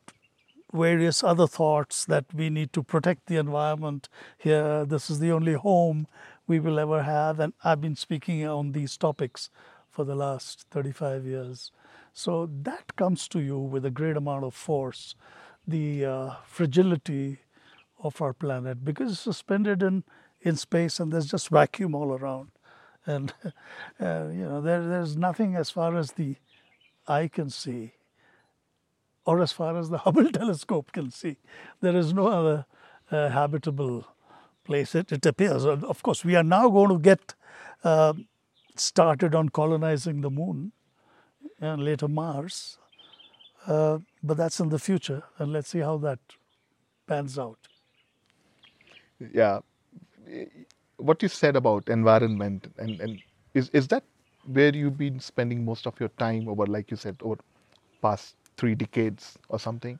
various 0.72 1.22
other 1.22 1.46
thoughts 1.46 2.04
that 2.04 2.24
we 2.34 2.50
need 2.50 2.72
to 2.72 2.82
protect 2.82 3.26
the 3.26 3.36
environment 3.36 4.08
here. 4.36 4.84
This 4.84 5.08
is 5.08 5.20
the 5.20 5.30
only 5.30 5.54
home 5.54 6.08
we 6.46 6.58
will 6.58 6.78
ever 6.78 7.04
have. 7.04 7.38
And 7.38 7.52
I've 7.62 7.80
been 7.80 7.96
speaking 7.96 8.44
on 8.46 8.72
these 8.72 8.96
topics 8.96 9.50
for 9.90 10.04
the 10.04 10.16
last 10.16 10.66
35 10.70 11.24
years. 11.24 11.70
So 12.12 12.50
that 12.62 12.96
comes 12.96 13.28
to 13.28 13.40
you 13.40 13.58
with 13.58 13.84
a 13.84 13.90
great 13.90 14.16
amount 14.16 14.44
of 14.44 14.54
force 14.54 15.14
the 15.66 16.04
uh, 16.04 16.30
fragility 16.44 17.38
of 18.02 18.20
our 18.20 18.32
planet 18.32 18.84
because 18.84 19.12
it's 19.12 19.20
suspended 19.20 19.82
in, 19.82 20.04
in 20.42 20.56
space 20.56 21.00
and 21.00 21.12
there's 21.12 21.30
just 21.30 21.48
vacuum 21.48 21.94
all 21.94 22.12
around. 22.12 22.50
And, 23.06 23.32
uh, 24.00 24.28
you 24.30 24.44
know, 24.44 24.60
there, 24.60 24.86
there's 24.86 25.16
nothing 25.16 25.56
as 25.56 25.70
far 25.70 25.96
as 25.96 26.12
the 26.12 26.36
eye 27.06 27.28
can 27.28 27.50
see 27.50 27.92
or 29.24 29.40
as 29.40 29.52
far 29.52 29.76
as 29.76 29.90
the 29.90 29.98
Hubble 30.04 30.30
telescope 30.30 30.92
can 30.92 31.10
see. 31.10 31.36
There 31.80 31.96
is 31.96 32.12
no 32.12 32.28
other 32.28 32.66
uh, 33.10 33.28
habitable 33.30 34.06
place, 34.64 34.94
it, 34.94 35.12
it 35.12 35.26
appears. 35.26 35.64
Of 35.64 36.02
course, 36.02 36.24
we 36.24 36.36
are 36.36 36.42
now 36.42 36.68
going 36.68 36.90
to 36.90 36.98
get 36.98 37.34
uh, 37.82 38.14
started 38.76 39.34
on 39.34 39.50
colonizing 39.50 40.22
the 40.22 40.30
moon 40.30 40.72
and 41.60 41.84
later 41.84 42.08
Mars. 42.08 42.78
Uh, 43.66 43.98
but 44.22 44.36
that's 44.36 44.60
in 44.60 44.68
the 44.68 44.78
future, 44.78 45.22
and 45.38 45.52
let's 45.52 45.70
see 45.70 45.78
how 45.78 45.96
that 45.96 46.18
pans 47.06 47.38
out. 47.38 47.58
Yeah, 49.32 49.60
what 50.96 51.22
you 51.22 51.28
said 51.28 51.56
about 51.56 51.88
environment 51.88 52.72
and, 52.76 53.00
and 53.00 53.22
is 53.54 53.70
is 53.70 53.88
that 53.88 54.04
where 54.46 54.74
you've 54.74 54.98
been 54.98 55.20
spending 55.20 55.64
most 55.64 55.86
of 55.86 55.98
your 56.00 56.10
time 56.10 56.48
over, 56.48 56.66
like 56.66 56.90
you 56.90 56.96
said, 56.96 57.16
over 57.22 57.38
past 58.02 58.36
three 58.56 58.74
decades 58.74 59.38
or 59.48 59.58
something? 59.58 59.98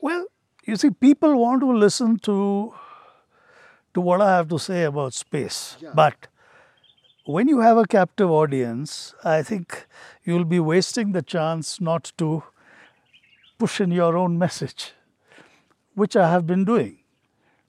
Well, 0.00 0.26
you 0.64 0.76
see, 0.76 0.90
people 0.90 1.36
want 1.36 1.60
to 1.60 1.72
listen 1.72 2.18
to 2.20 2.74
to 3.92 4.00
what 4.00 4.20
I 4.20 4.36
have 4.36 4.48
to 4.48 4.58
say 4.58 4.84
about 4.84 5.14
space, 5.14 5.76
yeah. 5.80 5.90
but 5.94 6.28
when 7.24 7.48
you 7.48 7.58
have 7.60 7.76
a 7.76 7.86
captive 7.86 8.30
audience, 8.30 9.14
I 9.24 9.42
think 9.42 9.86
you'll 10.24 10.44
be 10.44 10.60
wasting 10.60 11.12
the 11.12 11.22
chance 11.22 11.80
not 11.80 12.12
to 12.18 12.44
push 13.58 13.80
in 13.80 13.90
your 13.90 14.16
own 14.16 14.38
message, 14.38 14.92
which 15.94 16.16
I 16.16 16.30
have 16.30 16.46
been 16.46 16.64
doing. 16.64 16.98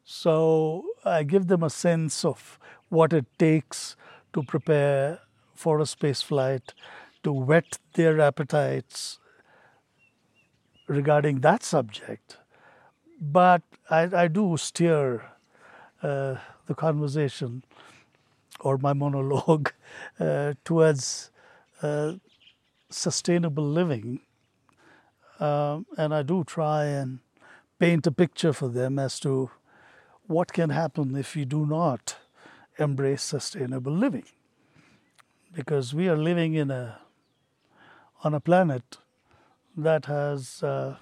So 0.03 0.86
I 1.03 1.24
give 1.24 1.48
them 1.48 1.63
a 1.63 1.70
sense 1.70 2.24
of 2.24 2.60
what 2.89 3.13
it 3.13 3.25
takes 3.38 3.96
to 4.34 4.44
prepare 4.44 5.20
for 5.62 5.80
a 5.80 5.86
space 5.86 6.22
flight, 6.24 6.74
to 7.24 7.32
whet 7.32 7.77
their 7.94 8.20
appetites 8.20 9.20
regarding 10.88 11.41
that 11.41 11.63
subject. 11.63 12.38
But 13.22 13.62
I, 13.89 14.24
I 14.24 14.27
do 14.27 14.58
steer 14.58 15.22
uh, 16.01 16.36
the 16.65 16.74
conversation 16.75 17.63
or 18.60 18.77
my 18.77 18.94
monologue 18.94 19.72
uh, 20.20 20.53
towards 20.65 21.30
uh, 21.84 22.13
sustainable 22.89 23.68
living. 23.68 24.22
Um, 25.39 25.86
and 25.98 26.13
I 26.13 26.24
do 26.24 26.44
try 26.44 26.86
and 26.86 27.20
paint 27.80 28.08
a 28.08 28.12
picture 28.12 28.53
for 28.53 28.68
them 28.68 29.00
as 29.00 29.20
to 29.20 29.50
what 30.27 30.53
can 30.53 30.70
happen 30.70 31.15
if 31.15 31.36
we 31.36 31.46
do 31.46 31.65
not 31.65 32.15
embrace 32.80 33.24
sustainable 33.24 33.94
living. 33.94 34.25
Because 35.53 35.93
we 35.93 36.08
are 36.08 36.17
living 36.17 36.53
in 36.53 36.72
a, 36.72 37.00
on 38.24 38.34
a 38.34 38.39
planet 38.39 38.98
that 39.75 40.05
has 40.05 40.63
uh, 40.63 40.98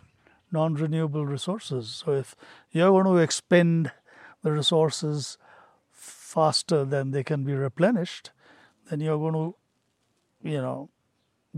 non 0.51 0.73
renewable 0.73 1.25
resources. 1.25 1.89
So 1.89 2.13
if 2.13 2.35
you're 2.71 2.89
going 2.89 3.05
to 3.05 3.17
expend 3.17 3.91
the 4.41 4.51
resources 4.51 5.37
faster 5.91 6.85
than 6.85 7.11
they 7.11 7.23
can 7.23 7.43
be 7.43 7.53
replenished, 7.53 8.31
then 8.89 8.99
you're 8.99 9.17
going 9.17 9.33
to, 9.33 9.55
you 10.41 10.61
know, 10.61 10.89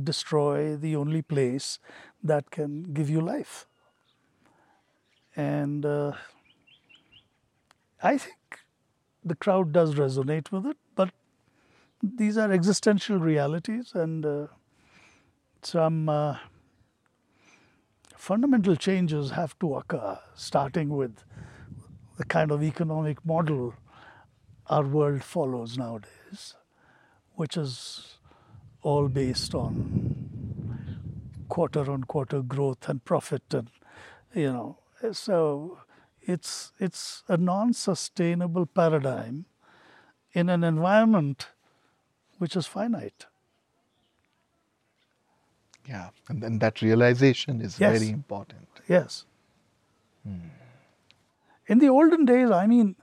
destroy 0.01 0.75
the 0.75 0.95
only 0.95 1.21
place 1.21 1.79
that 2.24 2.51
can 2.51 2.93
give 2.93 3.10
you 3.10 3.21
life. 3.21 3.67
And 5.36 5.86
uh, 5.86 6.13
I 8.01 8.17
think 8.17 8.60
the 9.24 9.36
crowd 9.36 9.71
does 9.71 9.95
resonate 9.95 10.51
with 10.51 10.65
it, 10.65 10.77
these 12.03 12.38
are 12.38 12.51
existential 12.51 13.20
realities, 13.20 13.91
and 13.93 14.25
uh, 14.25 14.48
some 15.62 16.10
uh, 16.10 16.38
fundamental 18.15 18.75
changes 18.75 19.31
have 19.31 19.58
to 19.60 19.75
occur, 19.75 20.20
starting 20.36 20.89
with 20.89 21.24
the 22.17 22.25
kind 22.25 22.51
of 22.51 22.63
economic 22.63 23.25
model 23.25 23.74
our 24.67 24.84
world 24.84 25.24
follows 25.24 25.77
nowadays, 25.77 26.55
which 27.36 27.58
is 27.58 28.17
all 28.84 29.08
based 29.08 29.53
on 29.53 30.22
quarter 31.50 31.91
on 31.91 32.03
quarter 32.05 32.41
growth 32.41 32.88
and 32.88 33.03
profit 33.03 33.53
and 33.53 33.70
you 34.34 34.51
know 34.51 34.77
so 35.12 35.77
it's 36.22 36.72
it's 36.79 37.24
a 37.27 37.36
non-sustainable 37.36 38.65
paradigm 38.65 39.46
in 40.31 40.50
an 40.50 40.63
environment 40.63 41.48
which 42.41 42.55
is 42.62 42.67
finite. 42.75 43.25
Yeah 45.89 46.10
and 46.29 46.41
then 46.45 46.57
that 46.63 46.81
realization 46.81 47.62
is 47.67 47.77
Yes. 47.83 47.91
very 47.93 48.10
important. 48.10 48.81
Yes. 48.88 49.25
In 51.74 51.79
the 51.83 51.89
olden 51.89 52.25
days 52.29 52.51
i 52.57 52.65
mean 52.71 52.95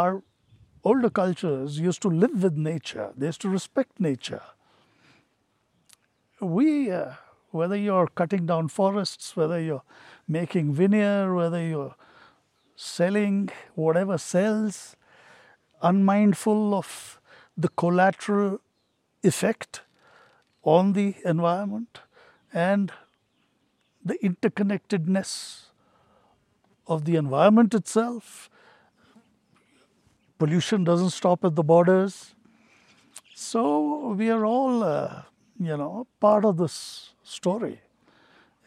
our 0.00 0.22
older 0.90 1.10
cultures 1.18 1.78
used 1.86 2.02
to 2.02 2.08
live 2.22 2.42
with 2.44 2.56
nature. 2.66 3.08
They 3.16 3.26
used 3.26 3.40
to 3.42 3.48
respect 3.48 4.00
nature. 4.00 4.42
We, 6.40 6.90
uh, 6.90 7.12
whether 7.50 7.76
you're 7.76 8.08
cutting 8.20 8.46
down 8.46 8.68
forests, 8.68 9.36
whether 9.36 9.60
you're 9.60 9.82
making 10.26 10.72
veneer, 10.80 11.34
whether 11.34 11.62
you're 11.64 11.94
selling 12.74 13.50
whatever 13.74 14.18
sells, 14.18 14.96
unmindful 15.82 16.74
of 16.74 17.20
the 17.56 17.68
collateral 17.68 18.60
effect 19.22 19.82
on 20.62 20.92
the 20.92 21.14
environment 21.24 22.00
and 22.52 22.92
the 24.04 24.18
interconnectedness 24.22 25.66
of 26.86 27.04
the 27.04 27.16
environment 27.16 27.74
itself. 27.74 28.50
Pollution 30.38 30.84
doesn't 30.84 31.10
stop 31.10 31.44
at 31.44 31.54
the 31.54 31.62
borders. 31.62 32.34
So 33.34 34.12
we 34.12 34.30
are 34.30 34.44
all, 34.44 34.82
uh, 34.82 35.22
you 35.58 35.76
know, 35.76 36.06
part 36.20 36.44
of 36.44 36.56
this 36.56 37.14
story. 37.22 37.80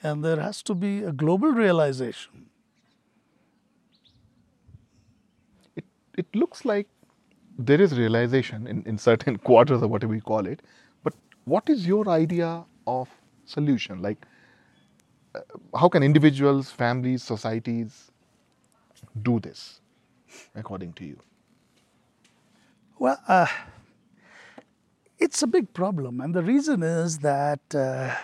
And 0.01 0.23
there 0.23 0.39
has 0.39 0.61
to 0.63 0.75
be 0.75 1.03
a 1.03 1.11
global 1.11 1.49
realization. 1.49 2.49
it, 5.75 5.85
it 6.17 6.35
looks 6.35 6.65
like 6.65 6.87
there 7.57 7.81
is 7.81 7.97
realization 7.97 8.67
in, 8.67 8.83
in 8.85 8.97
certain 8.97 9.37
quarters 9.49 9.81
or 9.81 9.87
whatever 9.87 10.11
we 10.13 10.21
call 10.21 10.45
it 10.45 10.61
but 11.03 11.13
what 11.45 11.69
is 11.69 11.85
your 11.87 12.07
idea 12.09 12.63
of 12.87 13.09
solution 13.45 14.01
like 14.01 14.25
uh, 15.35 15.39
how 15.77 15.89
can 15.89 16.03
individuals 16.03 16.71
families 16.71 17.23
societies 17.23 18.11
do 19.21 19.39
this 19.39 19.81
according 20.55 20.93
to 20.93 21.05
you 21.05 21.19
Well, 22.99 23.19
uh, 23.27 23.47
it's 25.17 25.41
a 25.41 25.47
big 25.47 25.73
problem. 25.73 26.21
And 26.21 26.33
the 26.33 26.43
reason 26.43 26.83
is 26.83 27.19
that, 27.19 27.61
uh, 27.73 28.15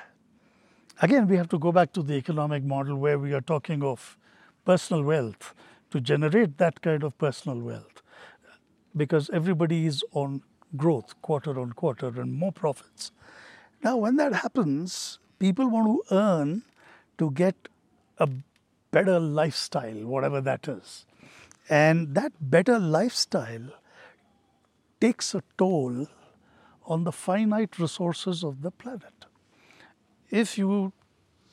again, 1.01 1.27
we 1.27 1.37
have 1.37 1.49
to 1.49 1.59
go 1.59 1.71
back 1.71 1.93
to 1.93 2.03
the 2.03 2.13
economic 2.13 2.63
model 2.63 2.97
where 2.97 3.17
we 3.19 3.33
are 3.33 3.41
talking 3.41 3.83
of 3.83 4.17
personal 4.65 5.03
wealth 5.03 5.53
to 5.91 5.99
generate 5.99 6.57
that 6.57 6.81
kind 6.81 7.03
of 7.03 7.17
personal 7.17 7.59
wealth 7.59 8.01
because 8.95 9.29
everybody 9.31 9.85
is 9.85 10.03
on 10.13 10.41
growth 10.77 11.21
quarter 11.21 11.59
on 11.59 11.73
quarter 11.73 12.07
and 12.07 12.33
more 12.33 12.51
profits. 12.51 13.11
Now, 13.83 13.97
when 13.97 14.15
that 14.17 14.33
happens, 14.33 15.19
people 15.39 15.67
want 15.67 15.87
to 15.87 16.15
earn 16.15 16.63
to 17.17 17.31
get 17.31 17.55
a 18.17 18.29
better 18.91 19.19
lifestyle, 19.19 20.05
whatever 20.05 20.41
that 20.41 20.67
is. 20.67 21.05
And 21.69 22.15
that 22.15 22.33
better 22.39 22.79
lifestyle 22.79 23.69
takes 24.99 25.33
a 25.33 25.41
toll 25.57 26.07
on 26.85 27.03
the 27.03 27.11
finite 27.11 27.79
resources 27.79 28.43
of 28.43 28.61
the 28.61 28.71
planet. 28.71 29.25
If 30.29 30.57
you 30.57 30.93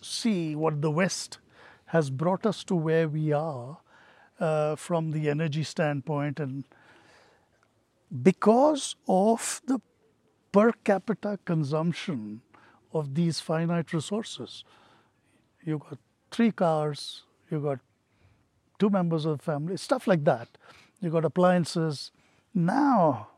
see 0.01 0.55
what 0.55 0.83
the 0.83 0.91
West 0.91 1.39
has 1.87 2.11
brought 2.11 2.45
us 2.45 2.63
to 2.65 2.75
where 2.75 3.09
we 3.09 3.33
are 3.33 3.79
uh, 4.39 4.77
from 4.77 5.13
the 5.13 5.29
energy 5.29 5.63
standpoint, 5.63 6.39
and 6.39 6.65
because 8.23 8.97
of 9.07 9.61
the 9.67 9.81
per 10.53 10.73
capita 10.73 11.39
consumption 11.45 12.41
of 12.93 13.15
these 13.15 13.41
finite 13.41 13.93
resources, 13.93 14.65
you 15.65 15.79
got 15.79 15.99
three 16.31 16.51
cars, 16.51 17.25
you 17.51 17.61
got 17.61 17.81
two 18.79 18.91
members 18.91 19.25
of 19.25 19.39
the 19.39 19.45
family, 19.45 19.77
stuff 19.77 20.07
like 20.07 20.25
that. 20.25 20.49
You 21.01 21.11
got 21.11 21.25
appliances. 21.25 22.11
Now, 22.55 23.29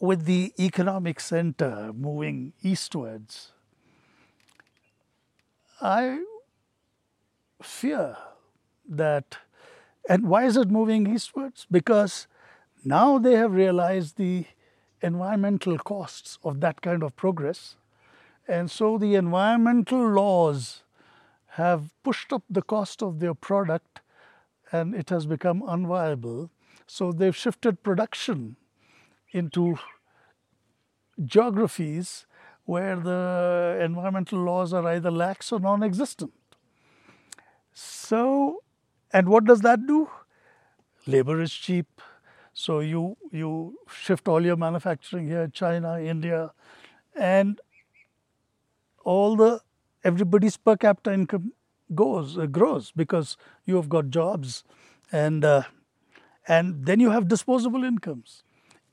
with 0.00 0.24
the 0.24 0.52
economic 0.58 1.20
center 1.20 1.92
moving 1.92 2.52
eastwards, 2.62 3.52
I 5.80 6.20
fear 7.62 8.16
that, 8.88 9.38
and 10.08 10.28
why 10.28 10.44
is 10.44 10.56
it 10.56 10.70
moving 10.70 11.06
eastwards? 11.06 11.66
Because 11.70 12.26
now 12.86 13.18
they 13.18 13.34
have 13.34 13.52
realized 13.52 14.16
the 14.16 14.44
environmental 15.02 15.76
costs 15.76 16.38
of 16.44 16.60
that 16.60 16.80
kind 16.80 17.02
of 17.02 17.16
progress. 17.16 17.74
And 18.46 18.70
so 18.70 18.96
the 18.96 19.16
environmental 19.16 20.08
laws 20.08 20.84
have 21.58 21.90
pushed 22.04 22.32
up 22.32 22.44
the 22.48 22.62
cost 22.62 23.02
of 23.02 23.18
their 23.18 23.34
product 23.34 24.00
and 24.70 24.94
it 24.94 25.10
has 25.10 25.26
become 25.26 25.62
unviable. 25.62 26.50
So 26.86 27.10
they've 27.10 27.34
shifted 27.34 27.82
production 27.82 28.54
into 29.32 29.78
geographies 31.24 32.24
where 32.66 32.96
the 32.96 33.80
environmental 33.82 34.38
laws 34.38 34.72
are 34.72 34.86
either 34.86 35.10
lax 35.10 35.50
or 35.50 35.58
non 35.58 35.82
existent. 35.82 36.32
So, 37.72 38.62
and 39.12 39.28
what 39.28 39.44
does 39.44 39.60
that 39.62 39.86
do? 39.88 40.08
Labor 41.06 41.40
is 41.40 41.52
cheap. 41.52 42.00
So 42.58 42.80
you, 42.80 43.18
you 43.30 43.78
shift 43.92 44.28
all 44.28 44.42
your 44.44 44.56
manufacturing 44.56 45.26
here, 45.28 45.46
China, 45.48 46.00
India, 46.00 46.52
and 47.14 47.60
all 49.04 49.36
the 49.36 49.60
everybody's 50.04 50.56
per 50.56 50.76
capita 50.76 51.12
income 51.12 51.52
goes 51.94 52.36
uh, 52.38 52.46
grows 52.46 52.92
because 52.92 53.36
you 53.64 53.76
have 53.76 53.88
got 53.88 54.10
jobs, 54.10 54.64
and 55.12 55.44
uh, 55.44 55.62
and 56.48 56.86
then 56.86 57.00
you 57.00 57.10
have 57.10 57.28
disposable 57.28 57.84
incomes, 57.84 58.42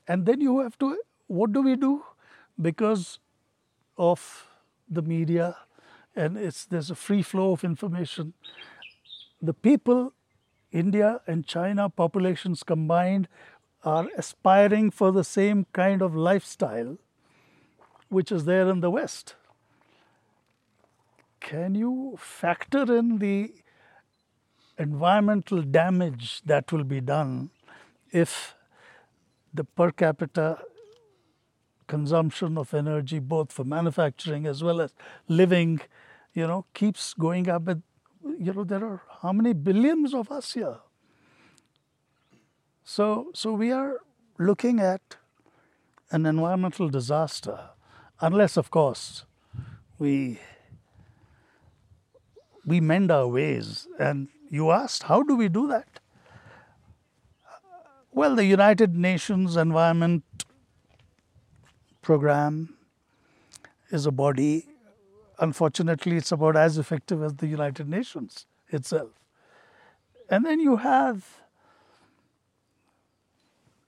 and 0.08 0.26
then 0.26 0.40
you 0.40 0.60
have 0.60 0.78
to 0.78 0.98
what 1.26 1.52
do 1.52 1.62
we 1.62 1.76
do? 1.76 2.04
Because 2.60 3.18
of 3.98 4.48
the 4.88 5.02
media, 5.02 5.56
and 6.16 6.36
it's 6.38 6.64
there's 6.66 6.90
a 6.90 6.94
free 6.94 7.22
flow 7.22 7.52
of 7.52 7.64
information. 7.64 8.34
The 9.40 9.54
people, 9.54 10.12
India 10.72 11.20
and 11.26 11.46
China 11.46 11.88
populations 11.88 12.62
combined, 12.62 13.28
are 13.84 14.08
aspiring 14.16 14.90
for 14.90 15.12
the 15.12 15.24
same 15.24 15.66
kind 15.72 16.02
of 16.02 16.14
lifestyle 16.14 16.96
which 18.08 18.30
is 18.32 18.44
there 18.44 18.68
in 18.70 18.80
the 18.80 18.90
West. 18.90 19.34
Can 21.40 21.74
you 21.74 22.16
factor 22.18 22.96
in 22.96 23.18
the 23.18 23.52
environmental 24.78 25.62
damage 25.62 26.42
that 26.42 26.72
will 26.72 26.84
be 26.84 27.00
done 27.00 27.50
if 28.10 28.54
the 29.52 29.64
per 29.64 29.90
capita 29.90 30.58
consumption 31.86 32.56
of 32.56 32.72
energy, 32.72 33.18
both 33.18 33.52
for 33.52 33.64
manufacturing 33.64 34.46
as 34.46 34.62
well 34.62 34.80
as 34.80 34.94
living, 35.28 35.80
you 36.32 36.46
know, 36.46 36.64
keeps 36.72 37.14
going 37.14 37.48
up 37.48 37.68
at 37.68 37.78
you 38.38 38.52
know, 38.52 38.64
there 38.64 38.84
are 38.84 39.02
how 39.22 39.32
many 39.32 39.52
billions 39.52 40.14
of 40.14 40.30
us 40.30 40.54
here? 40.54 40.78
So, 42.84 43.30
so 43.34 43.52
we 43.52 43.72
are 43.72 44.00
looking 44.38 44.78
at 44.78 45.16
an 46.10 46.26
environmental 46.26 46.90
disaster, 46.90 47.70
unless, 48.20 48.56
of 48.56 48.70
course, 48.70 49.24
we 49.98 50.38
we 52.66 52.80
mend 52.80 53.10
our 53.10 53.26
ways. 53.26 53.86
And 53.98 54.28
you 54.50 54.70
asked, 54.70 55.04
how 55.04 55.22
do 55.22 55.36
we 55.36 55.48
do 55.48 55.66
that? 55.68 56.00
Well, 58.12 58.36
the 58.36 58.44
United 58.44 58.94
Nations 58.94 59.56
Environment 59.56 60.22
Program 62.00 62.76
is 63.90 64.06
a 64.06 64.12
body. 64.12 64.66
Unfortunately, 65.38 66.16
it's 66.16 66.32
about 66.32 66.56
as 66.56 66.78
effective 66.78 67.22
as 67.22 67.34
the 67.34 67.46
United 67.46 67.88
Nations 67.88 68.46
itself. 68.68 69.10
And 70.30 70.44
then 70.44 70.60
you 70.60 70.76
have 70.76 71.43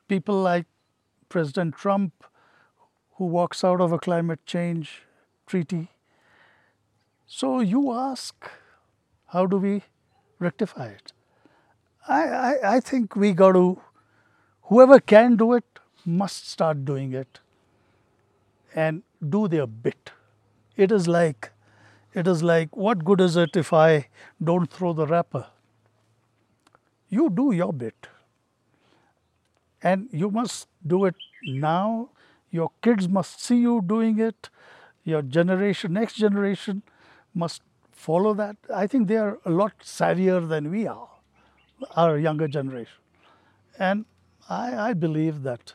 people 0.09 0.41
like 0.41 0.67
President 1.29 1.75
Trump, 1.75 2.13
who 3.15 3.25
walks 3.25 3.65
out 3.65 3.81
of 3.81 3.93
a 3.93 3.99
climate 3.99 4.45
change 4.47 5.03
treaty. 5.47 5.89
So 7.27 7.61
you 7.61 7.93
ask, 7.93 8.51
how 9.29 9.47
do 9.47 9.57
we 9.57 9.83
rectify 10.39 10.89
it? 10.89 11.13
I, 12.09 12.23
I, 12.23 12.77
I 12.77 12.81
think 12.81 13.17
we 13.17 13.33
got 13.33 13.53
to, 13.53 13.81
whoever 14.63 15.01
can 15.01 15.37
do 15.37 15.55
it 15.55 15.65
must 16.05 16.49
start 16.49 16.85
doing 16.85 17.13
it 17.13 17.41
and 18.75 19.03
do 19.29 19.49
their 19.49 19.67
bit. 19.67 20.13
It 20.77 20.93
is 20.93 21.09
like, 21.09 21.51
it 22.15 22.27
is 22.27 22.43
like, 22.43 22.77
what 22.77 23.05
good 23.05 23.21
is 23.21 23.37
it 23.37 23.57
if 23.57 23.73
I 23.73 24.09
don't 24.43 24.71
throw 24.71 24.93
the 24.93 25.07
wrapper? 25.07 25.47
You 27.09 27.31
do 27.31 27.53
your 27.53 27.73
bit. 27.73 28.09
And 29.83 30.09
you 30.13 30.31
must 30.31 30.69
do 30.87 31.05
it 31.05 31.15
now. 31.45 32.11
Your 32.51 32.71
kids 32.83 33.09
must 33.09 33.43
see 33.43 33.59
you 33.59 33.83
doing 33.83 34.19
it. 34.19 34.49
Your 35.05 35.23
generation, 35.23 35.93
next 35.93 36.15
generation, 36.15 36.83
must 37.35 37.63
follow 37.93 38.35
that. 38.35 38.57
I 38.75 38.87
think 38.87 39.09
they 39.09 39.17
are 39.17 39.39
a 39.45 39.51
lot 39.51 39.73
savvier 39.81 40.49
than 40.49 40.71
we 40.71 40.87
are, 40.87 41.09
our 41.95 42.19
younger 42.19 42.49
generation. 42.49 42.99
And 43.79 44.05
I, 44.49 44.91
I 44.91 44.93
believe 44.95 45.43
that 45.43 45.75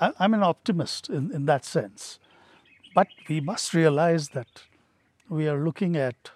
I, 0.00 0.12
I'm 0.18 0.34
an 0.34 0.42
optimist 0.42 1.08
in, 1.08 1.30
in 1.32 1.46
that 1.46 1.64
sense. 1.64 2.18
But 2.94 3.08
we 3.28 3.40
must 3.40 3.74
realize 3.74 4.30
that 4.30 4.62
we 5.28 5.48
are 5.48 5.58
looking 5.58 5.96
at 5.96 6.30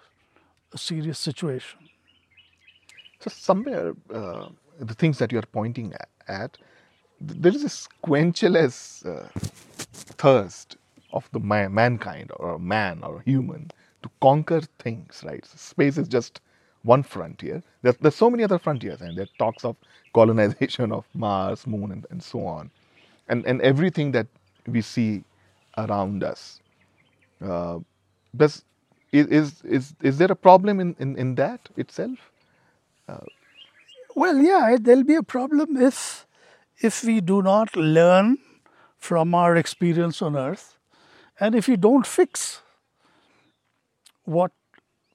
a 0.73 0.77
serious 0.77 1.17
situation. 1.17 1.79
So 3.19 3.29
somewhere, 3.29 3.93
uh, 4.13 4.49
the 4.79 4.93
things 4.93 5.17
that 5.19 5.31
you're 5.31 5.41
pointing 5.41 5.93
at, 5.93 6.09
at 6.29 6.57
there 7.21 7.53
is 7.53 7.63
this 7.63 7.89
quenchless 8.05 9.05
uh, 9.05 9.27
thirst 10.17 10.77
of 11.13 11.29
the 11.33 11.39
man, 11.39 11.73
mankind 11.73 12.31
or 12.37 12.59
man 12.59 13.03
or 13.03 13.21
human 13.21 13.71
to 14.03 14.09
conquer 14.21 14.61
things, 14.79 15.23
right? 15.25 15.45
Space 15.45 15.97
is 15.97 16.07
just 16.07 16.41
one 16.83 17.03
frontier. 17.03 17.63
There's, 17.81 17.97
there's 17.97 18.15
so 18.15 18.29
many 18.29 18.43
other 18.43 18.59
frontiers, 18.59 19.01
and 19.01 19.17
there 19.17 19.27
talks 19.39 19.65
of 19.65 19.75
colonization 20.13 20.91
of 20.93 21.05
Mars, 21.13 21.67
Moon, 21.67 21.91
and, 21.91 22.07
and 22.11 22.23
so 22.23 22.45
on, 22.47 22.71
and 23.29 23.45
and 23.45 23.61
everything 23.61 24.11
that 24.13 24.27
we 24.67 24.81
see 24.81 25.23
around 25.77 26.23
us. 26.23 26.61
Uh, 27.43 27.79
does 28.35 28.63
is 29.11 29.63
is 29.63 29.95
is 30.01 30.17
there 30.17 30.31
a 30.31 30.35
problem 30.35 30.79
in 30.79 30.95
in, 30.99 31.17
in 31.17 31.35
that 31.35 31.69
itself? 31.77 32.19
Uh, 33.09 33.25
well, 34.19 34.37
yeah, 34.37 34.77
there'll 34.79 35.03
be 35.03 35.15
a 35.15 35.23
problem 35.23 35.77
if 35.89 36.27
if 36.89 37.03
we 37.03 37.19
do 37.21 37.41
not 37.41 37.75
learn 37.75 38.37
from 38.97 39.35
our 39.35 39.55
experience 39.55 40.21
on 40.21 40.35
earth 40.35 40.77
and 41.39 41.55
if 41.55 41.67
we 41.67 41.75
don't 41.75 42.07
fix 42.07 42.61
what 44.23 44.51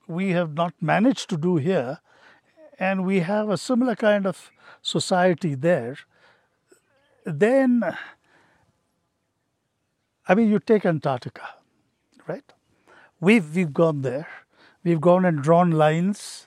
we 0.06 0.30
have 0.30 0.54
not 0.54 0.74
managed 0.80 1.28
to 1.30 1.36
do 1.36 1.56
here 1.56 1.98
and 2.78 3.04
we 3.04 3.20
have 3.20 3.48
a 3.48 3.56
similar 3.56 3.96
kind 3.96 4.26
of 4.26 4.50
society 4.82 5.54
there 5.54 5.96
then 7.24 7.82
i 10.28 10.34
mean 10.34 10.50
you 10.50 10.58
take 10.58 10.84
antarctica 10.92 11.54
right? 12.26 12.52
We've 13.20 13.54
we've 13.54 13.72
gone 13.72 14.02
there. 14.02 14.28
We've 14.82 15.00
gone 15.00 15.24
and 15.24 15.42
drawn 15.42 15.70
lines 15.70 16.46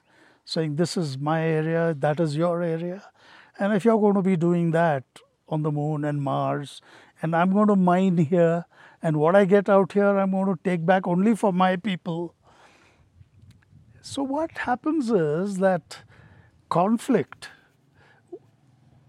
saying 0.54 0.76
this 0.82 0.96
is 0.96 1.18
my 1.18 1.40
area 1.44 1.94
that 2.08 2.20
is 2.26 2.36
your 2.42 2.64
area 2.64 3.04
and 3.60 3.74
if 3.74 3.86
you're 3.86 4.00
going 4.00 4.14
to 4.16 4.22
be 4.22 4.38
doing 4.38 4.72
that 4.72 5.04
on 5.50 5.64
the 5.64 5.72
moon 5.72 6.06
and 6.06 6.22
Mars, 6.22 6.82
and 7.22 7.36
I'm 7.36 7.52
going 7.52 7.68
to 7.68 7.76
mine 7.76 8.18
here, 8.18 8.66
and 9.02 9.18
what 9.18 9.36
I 9.36 9.46
get 9.46 9.70
out 9.70 9.94
here, 9.94 10.18
I'm 10.18 10.32
going 10.32 10.56
to 10.56 10.60
take 10.64 10.86
back 10.86 11.08
only 11.08 11.36
for 11.36 11.52
my 11.52 11.76
people. 11.76 12.36
So, 14.02 14.24
what 14.24 14.52
happens 14.60 15.10
is 15.10 15.58
that 15.58 16.00
conflict, 16.70 17.50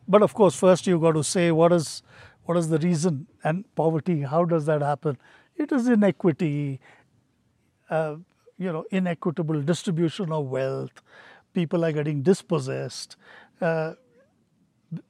but 0.06 0.22
of 0.22 0.32
course, 0.32 0.54
first 0.56 0.86
you've 0.86 1.02
got 1.02 1.12
to 1.12 1.24
say 1.24 1.50
what 1.50 1.72
is, 1.72 2.02
what 2.44 2.56
is 2.56 2.68
the 2.68 2.78
reason 2.78 3.26
and 3.44 3.64
poverty, 3.74 4.22
how 4.22 4.44
does 4.44 4.64
that 4.66 4.80
happen? 4.80 5.18
It 5.56 5.72
is 5.72 5.88
inequity, 5.88 6.80
uh, 7.90 8.16
you 8.56 8.72
know, 8.72 8.84
inequitable 8.90 9.60
distribution 9.62 10.32
of 10.32 10.46
wealth, 10.46 11.02
people 11.52 11.84
are 11.84 11.92
getting 11.92 12.22
dispossessed. 12.22 13.16
Uh, 13.60 13.94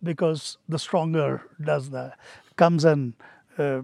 because 0.03 0.59
the 0.69 0.79
stronger 0.79 1.43
does 1.61 1.91
that, 1.91 2.19
comes 2.57 2.85
and 2.85 3.15
uh, 3.59 3.83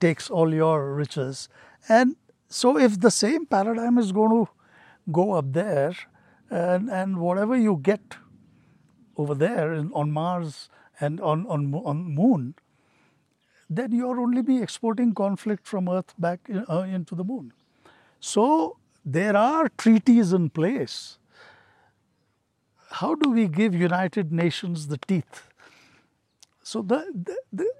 takes 0.00 0.30
all 0.30 0.52
your 0.52 0.94
riches. 0.94 1.48
And 1.88 2.16
so, 2.48 2.78
if 2.78 3.00
the 3.00 3.10
same 3.10 3.46
paradigm 3.46 3.98
is 3.98 4.12
going 4.12 4.30
to 4.30 4.50
go 5.12 5.32
up 5.32 5.52
there, 5.52 5.94
and, 6.50 6.90
and 6.90 7.18
whatever 7.18 7.56
you 7.56 7.80
get 7.82 8.16
over 9.16 9.34
there 9.34 9.74
on 9.92 10.10
Mars 10.10 10.68
and 11.00 11.20
on, 11.20 11.46
on, 11.46 11.74
on 11.74 12.14
Moon, 12.14 12.54
then 13.68 13.92
you're 13.92 14.20
only 14.20 14.42
be 14.42 14.62
exporting 14.62 15.14
conflict 15.14 15.66
from 15.66 15.88
Earth 15.88 16.14
back 16.18 16.40
in, 16.48 16.64
uh, 16.68 16.80
into 16.80 17.14
the 17.14 17.24
Moon. 17.24 17.52
So, 18.20 18.78
there 19.04 19.36
are 19.36 19.68
treaties 19.76 20.32
in 20.32 20.48
place 20.50 21.18
how 23.00 23.14
do 23.14 23.30
we 23.30 23.48
give 23.48 23.74
United 23.74 24.32
Nations 24.32 24.86
the 24.86 24.98
teeth? 24.98 25.48
So 26.62 26.80
the, 26.80 27.04
the, 27.12 27.36
the, 27.52 27.70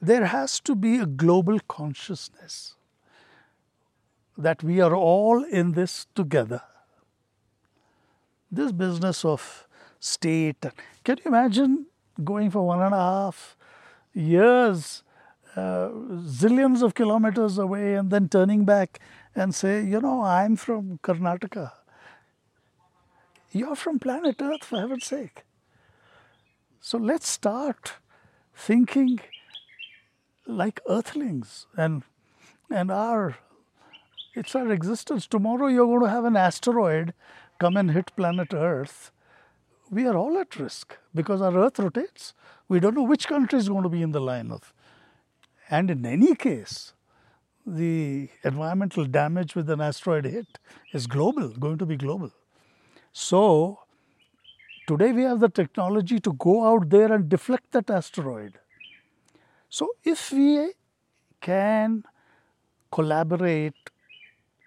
there 0.00 0.26
has 0.26 0.60
to 0.60 0.74
be 0.74 0.96
a 0.98 1.06
global 1.06 1.58
consciousness 1.68 2.74
that 4.36 4.62
we 4.62 4.80
are 4.80 4.94
all 4.96 5.44
in 5.44 5.72
this 5.72 6.06
together. 6.14 6.62
This 8.50 8.72
business 8.72 9.24
of 9.24 9.68
state, 10.00 10.64
can 11.04 11.18
you 11.18 11.24
imagine 11.26 11.86
going 12.24 12.50
for 12.50 12.66
one 12.66 12.80
and 12.80 12.94
a 12.94 12.98
half 12.98 13.56
years, 14.14 15.02
uh, 15.54 15.88
zillions 16.40 16.82
of 16.82 16.94
kilometers 16.94 17.58
away, 17.58 17.94
and 17.94 18.10
then 18.10 18.28
turning 18.28 18.64
back 18.64 19.00
and 19.34 19.54
say, 19.54 19.84
you 19.84 20.00
know, 20.00 20.22
I'm 20.22 20.56
from 20.56 20.98
Karnataka. 21.02 21.72
You're 23.52 23.76
from 23.76 23.98
planet 23.98 24.36
Earth, 24.40 24.64
for 24.64 24.80
heaven's 24.80 25.06
sake. 25.06 25.44
So 26.80 26.96
let's 26.98 27.28
start 27.28 27.94
thinking 28.54 29.20
like 30.46 30.80
earthlings 30.88 31.66
and 31.76 32.02
and 32.70 32.90
our 32.90 33.36
it's 34.34 34.54
our 34.54 34.72
existence. 34.72 35.26
Tomorrow 35.26 35.66
you're 35.66 35.86
going 35.86 36.02
to 36.02 36.08
have 36.08 36.24
an 36.24 36.36
asteroid 36.36 37.12
come 37.60 37.76
and 37.76 37.90
hit 37.90 38.16
planet 38.16 38.54
Earth. 38.54 39.12
We 39.90 40.06
are 40.06 40.16
all 40.16 40.38
at 40.38 40.56
risk 40.56 40.96
because 41.14 41.42
our 41.42 41.54
Earth 41.56 41.78
rotates. 41.78 42.32
We 42.68 42.80
don't 42.80 42.96
know 42.96 43.02
which 43.02 43.28
country 43.28 43.58
is 43.58 43.68
going 43.68 43.82
to 43.82 43.90
be 43.90 44.02
in 44.02 44.12
the 44.12 44.20
line 44.20 44.50
of. 44.50 44.72
And 45.68 45.90
in 45.90 46.06
any 46.06 46.34
case, 46.34 46.94
the 47.66 48.30
environmental 48.42 49.04
damage 49.04 49.54
with 49.54 49.68
an 49.68 49.82
asteroid 49.82 50.24
hit 50.24 50.58
is 50.94 51.06
global, 51.06 51.48
going 51.50 51.78
to 51.78 51.86
be 51.86 51.96
global. 51.96 52.32
So, 53.12 53.80
today 54.86 55.12
we 55.12 55.22
have 55.22 55.40
the 55.40 55.48
technology 55.48 56.18
to 56.20 56.32
go 56.34 56.64
out 56.66 56.88
there 56.90 57.12
and 57.12 57.28
deflect 57.28 57.72
that 57.72 57.90
asteroid. 57.90 58.58
So, 59.68 59.90
if 60.04 60.32
we 60.32 60.72
can 61.40 62.04
collaborate 62.90 63.90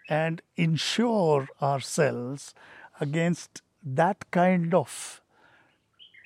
and 0.09 0.41
insure 0.57 1.47
ourselves 1.61 2.53
against 2.99 3.61
that 3.83 4.29
kind 4.31 4.73
of 4.73 5.21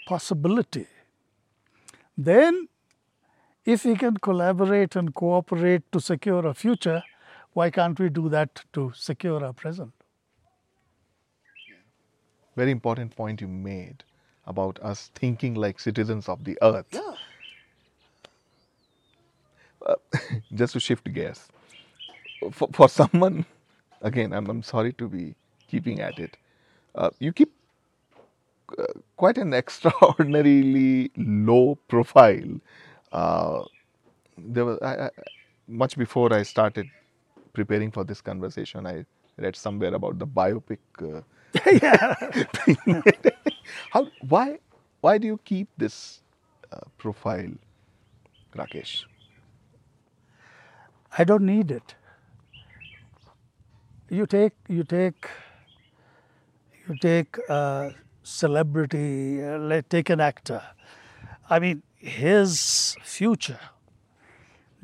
possibility, 0.08 0.88
then 2.18 2.68
if 3.66 3.86
we 3.86 3.96
can 3.96 4.18
collaborate 4.18 4.96
and 4.96 5.14
cooperate 5.14 5.90
to 5.92 6.00
secure 6.00 6.46
a 6.48 6.54
future, 6.54 7.04
why 7.54 7.70
can't 7.70 8.00
we 8.00 8.10
do 8.10 8.30
that 8.30 8.64
to 8.74 8.92
secure 8.96 9.44
our 9.46 9.54
present? 9.54 9.94
Very 12.60 12.72
important 12.72 13.16
point 13.16 13.42
you 13.42 13.50
made 13.50 14.04
about 14.48 14.80
us 14.82 15.12
thinking 15.16 15.56
like 15.56 15.80
citizens 15.80 16.30
of 16.30 16.46
the 16.46 16.58
earth. 16.64 16.88
Yeah. 16.92 17.16
Uh, 19.86 19.96
just 20.56 20.74
to 20.74 20.82
shift 20.82 21.12
gears, 21.14 21.48
for, 22.52 22.70
for 22.74 22.90
someone, 22.90 23.46
again, 24.02 24.34
I'm, 24.34 24.48
I'm 24.50 24.64
sorry 24.64 24.94
to 24.94 25.10
be 25.10 25.36
keeping 25.70 26.02
at 26.02 26.20
it, 26.20 26.38
uh, 26.96 27.12
you 27.20 27.34
keep 27.34 27.54
uh, 28.80 28.86
quite 29.18 29.38
an 29.38 29.54
extraordinarily 29.64 31.12
low 31.18 31.78
profile. 31.90 32.60
Uh, 33.12 33.64
there 34.38 34.66
was 34.66 34.80
I, 34.82 34.96
I, 35.08 35.12
much 35.68 35.98
before 35.98 36.34
I 36.34 36.44
started 36.44 36.88
preparing 37.54 37.92
for 37.92 38.06
this 38.06 38.22
conversation, 38.22 38.88
I 38.88 39.06
read 39.38 39.56
somewhere 39.56 39.96
about 39.96 40.20
the 40.20 40.28
biopic. 40.28 40.80
Uh, 41.56 41.72
yeah. 41.82 42.16
How? 43.92 44.08
Why? 44.28 44.60
Why 45.02 45.18
do 45.18 45.28
you 45.28 45.40
keep 45.46 45.68
this 45.78 46.22
uh, 46.72 46.80
profile, 46.98 47.52
Rakesh? 48.56 49.06
I 51.18 51.24
don't 51.24 51.46
need 51.46 51.72
it. 51.72 51.96
You 54.10 54.26
take 54.26 54.54
you 54.68 54.84
take 54.84 55.28
you 56.88 56.96
take 56.98 57.38
a 57.50 57.94
celebrity, 58.24 59.44
uh, 59.44 59.82
take 59.90 60.10
an 60.10 60.20
actor. 60.20 60.62
I 61.50 61.60
mean, 61.60 61.84
his 61.96 62.96
future 63.04 63.60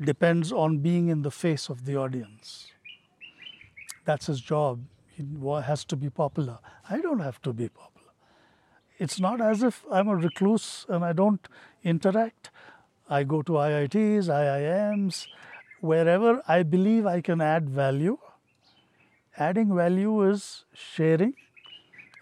depends 0.00 0.52
on 0.52 0.78
being 0.78 1.08
in 1.08 1.22
the 1.22 1.30
face 1.30 1.68
of 1.68 1.84
the 1.84 1.96
audience. 1.96 2.70
That's 4.04 4.26
his 4.26 4.40
job. 4.40 4.80
He 5.16 5.24
has 5.64 5.84
to 5.86 5.96
be 5.96 6.10
popular. 6.10 6.58
I 6.90 7.00
don't 7.00 7.20
have 7.20 7.40
to 7.42 7.52
be 7.52 7.68
popular. 7.68 8.12
It's 8.98 9.18
not 9.18 9.40
as 9.40 9.62
if 9.62 9.84
I'm 9.90 10.08
a 10.08 10.16
recluse 10.16 10.84
and 10.88 11.04
I 11.04 11.12
don't 11.12 11.48
interact. 11.82 12.50
I 13.08 13.24
go 13.24 13.40
to 13.42 13.52
IITs, 13.52 14.28
IIMs, 14.28 15.26
wherever 15.80 16.42
I 16.46 16.62
believe 16.62 17.06
I 17.06 17.20
can 17.20 17.40
add 17.40 17.70
value. 17.70 18.18
Adding 19.38 19.74
value 19.74 20.28
is 20.28 20.64
sharing, 20.74 21.34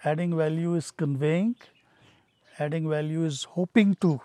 adding 0.05 0.37
value 0.37 0.75
is 0.75 0.91
conveying, 0.91 1.57
adding 2.59 2.89
value 2.89 3.25
is 3.25 3.45
hoping 3.45 3.95
to 3.97 4.21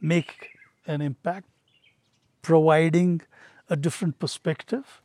make 0.00 0.50
an 0.86 1.00
impact, 1.00 1.46
providing 2.42 3.20
a 3.68 3.76
different 3.76 4.18
perspective. 4.18 5.02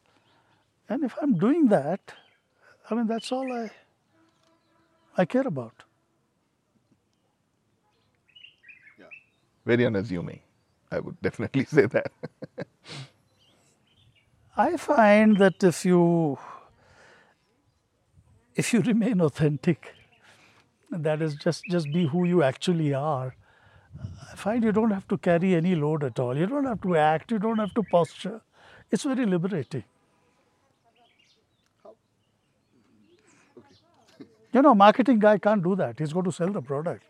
And 0.90 1.04
if 1.04 1.16
I'm 1.22 1.38
doing 1.38 1.68
that, 1.68 2.14
I 2.90 2.96
mean, 2.96 3.08
that's 3.08 3.32
all 3.32 3.52
I, 3.52 3.72
I 5.18 5.26
care 5.26 5.48
about. 5.48 5.84
Yeah. 9.00 9.06
Very 9.66 9.86
unassuming. 9.86 10.42
I 10.92 11.00
would 11.00 11.22
definitely 11.22 11.66
say 11.78 11.88
that. 11.88 12.12
I 14.58 14.78
find 14.78 15.38
that 15.38 15.64
if 15.64 15.86
you 15.86 16.38
if 18.56 18.74
you 18.74 18.82
remain 18.82 19.22
authentic, 19.22 19.94
that 20.92 21.22
is 21.22 21.36
just 21.36 21.66
just 21.66 21.92
be 21.92 22.08
who 22.08 22.26
you 22.26 22.44
actually 22.44 22.94
are. 22.94 23.36
I 24.32 24.36
find 24.36 24.64
you 24.64 24.72
don't 24.72 24.92
have 24.92 25.08
to 25.10 25.18
carry 25.18 25.56
any 25.56 25.76
load 25.76 26.04
at 26.04 26.20
all. 26.20 26.38
You 26.38 26.48
don't 26.48 26.66
have 26.66 26.82
to 26.82 26.96
act. 26.98 27.32
You 27.32 27.40
don't 27.40 27.60
have 27.60 27.74
to 27.76 27.84
posture. 27.84 28.42
It's 28.92 29.04
very 29.04 29.26
liberating. 29.26 29.84
You 34.56 34.62
know, 34.62 34.74
marketing 34.74 35.20
guy 35.20 35.38
can't 35.38 35.62
do 35.62 35.76
that. 35.76 36.00
He's 36.00 36.14
going 36.14 36.24
to 36.26 36.32
sell 36.32 36.50
the 36.50 36.62
product. 36.62 37.04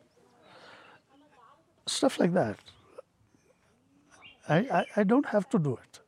Stuff 1.85 2.19
like 2.19 2.33
that. 2.33 2.57
I, 4.49 4.57
I, 4.79 4.85
I 4.95 5.03
don't 5.03 5.27
have 5.27 5.47
to 5.49 5.59
do 5.59 5.77
it. 5.83 5.99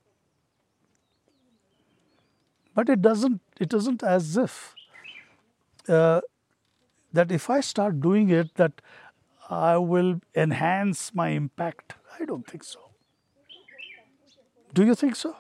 But 2.73 2.89
it 2.89 3.03
doesn't. 3.03 3.41
It 3.59 3.71
isn't 3.71 4.01
as 4.01 4.35
if 4.35 4.73
uh, 5.87 6.21
that 7.13 7.31
if 7.31 7.49
I 7.51 7.59
start 7.61 8.01
doing 8.01 8.29
it, 8.29 8.55
that 8.55 8.81
I 9.47 9.77
will 9.77 10.19
enhance 10.35 11.13
my 11.13 11.29
impact. 11.29 11.93
I 12.19 12.25
don't 12.25 12.47
think 12.47 12.63
so. 12.63 12.79
Do 14.73 14.85
you 14.85 14.95
think 14.95 15.15
so? 15.15 15.35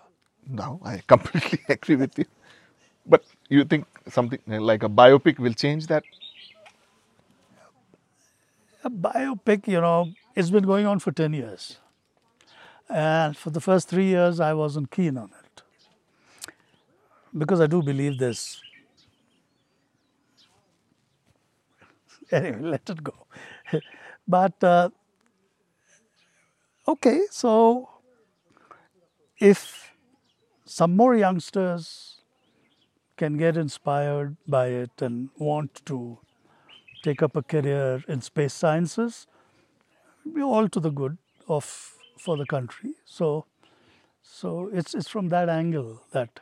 no, 0.49 0.79
I 0.83 1.01
completely 1.07 1.59
agree 1.69 1.95
with 1.95 2.17
you. 2.19 2.25
But 3.05 3.23
you 3.49 3.65
think 3.65 3.85
something 4.09 4.39
like 4.47 4.83
a 4.83 4.89
biopic 4.89 5.39
will 5.39 5.53
change 5.53 5.87
that? 5.87 6.03
A 8.83 8.89
biopic, 8.89 9.67
you 9.67 9.81
know, 9.81 10.13
it's 10.35 10.49
been 10.49 10.63
going 10.63 10.85
on 10.85 10.99
for 10.99 11.11
10 11.11 11.33
years. 11.33 11.77
And 12.89 13.35
for 13.35 13.49
the 13.49 13.61
first 13.61 13.89
three 13.89 14.05
years, 14.05 14.39
I 14.39 14.53
wasn't 14.53 14.91
keen 14.91 15.17
on 15.17 15.31
it. 15.43 15.61
Because 17.37 17.61
I 17.61 17.67
do 17.67 17.81
believe 17.83 18.17
this. 18.17 18.61
Anyway, 22.31 22.59
let 22.71 22.89
it 22.89 23.03
go. 23.03 23.13
but, 24.27 24.63
uh, 24.63 24.89
okay, 26.87 27.21
so 27.31 27.89
if 29.39 29.93
some 30.65 30.95
more 30.95 31.15
youngsters 31.15 32.16
can 33.17 33.37
get 33.37 33.57
inspired 33.57 34.37
by 34.47 34.67
it 34.67 35.01
and 35.01 35.29
want 35.37 35.81
to 35.85 36.19
take 37.03 37.21
up 37.23 37.35
a 37.35 37.43
career 37.43 38.03
in 38.07 38.21
space 38.21 38.53
sciences, 38.53 39.27
be 40.33 40.41
all 40.41 40.69
to 40.69 40.79
the 40.79 40.89
good 40.91 41.17
of 41.47 41.65
for 42.17 42.37
the 42.37 42.45
country. 42.45 42.93
So, 43.05 43.45
so 44.21 44.69
it's 44.73 44.95
it's 44.95 45.09
from 45.09 45.29
that 45.29 45.49
angle 45.49 46.03
that 46.11 46.41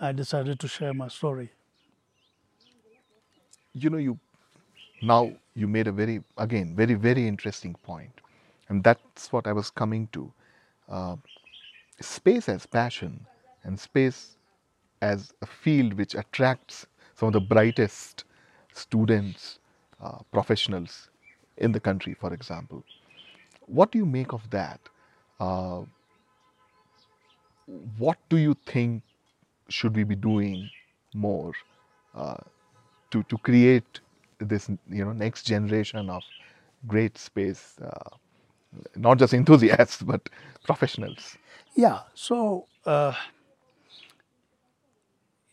I 0.00 0.12
decided 0.12 0.60
to 0.60 0.68
share 0.68 0.94
my 0.94 1.08
story. 1.08 1.50
you 3.74 3.90
know 3.90 3.98
you 3.98 4.18
now 5.02 5.32
you 5.54 5.68
made 5.68 5.86
a 5.88 5.92
very 5.92 6.22
again 6.38 6.74
very 6.76 6.94
very 6.94 7.26
interesting 7.26 7.74
point 7.84 8.20
and 8.68 8.82
that's 8.84 9.32
what 9.32 9.46
i 9.46 9.52
was 9.52 9.70
coming 9.70 10.08
to 10.12 10.32
uh, 10.88 11.16
space 12.00 12.48
as 12.48 12.66
passion 12.66 13.26
and 13.64 13.78
space 13.80 14.36
as 15.02 15.32
a 15.42 15.46
field 15.46 15.94
which 15.94 16.14
attracts 16.14 16.86
some 17.14 17.28
of 17.28 17.32
the 17.32 17.40
brightest 17.40 18.24
students 18.72 19.58
uh, 20.02 20.18
professionals 20.32 21.10
in 21.58 21.72
the 21.72 21.80
country 21.80 22.14
for 22.14 22.32
example 22.32 22.84
what 23.66 23.90
do 23.92 23.98
you 23.98 24.06
make 24.06 24.32
of 24.32 24.48
that 24.50 24.80
uh, 25.40 25.80
what 27.98 28.18
do 28.28 28.36
you 28.36 28.56
think 28.66 29.02
should 29.68 29.94
we 29.96 30.04
be 30.04 30.16
doing 30.16 30.70
more 31.14 31.52
uh, 32.14 32.36
to 33.10 33.22
to 33.24 33.38
create 33.38 34.00
this 34.38 34.68
you 34.88 35.04
know 35.04 35.12
next 35.12 35.44
generation 35.44 36.10
of 36.10 36.22
great 36.86 37.18
space 37.18 37.76
uh, 37.82 38.10
not 38.96 39.18
just 39.18 39.34
enthusiasts 39.42 40.02
but 40.02 40.28
professionals 40.64 41.36
Yeah. 41.74 42.00
So 42.14 42.66
uh, 42.84 43.14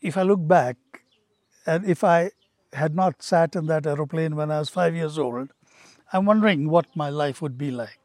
if 0.00 0.16
I 0.16 0.22
look 0.22 0.46
back, 0.46 0.76
and 1.66 1.84
if 1.84 2.04
I 2.04 2.30
had 2.72 2.94
not 2.94 3.22
sat 3.22 3.56
in 3.56 3.66
that 3.66 3.86
aeroplane 3.86 4.36
when 4.36 4.50
I 4.50 4.58
was 4.58 4.68
five 4.68 4.94
years 4.94 5.18
old, 5.18 5.50
I'm 6.12 6.24
wondering 6.24 6.68
what 6.68 6.86
my 6.94 7.08
life 7.10 7.42
would 7.42 7.58
be 7.58 7.70
like. 7.70 7.98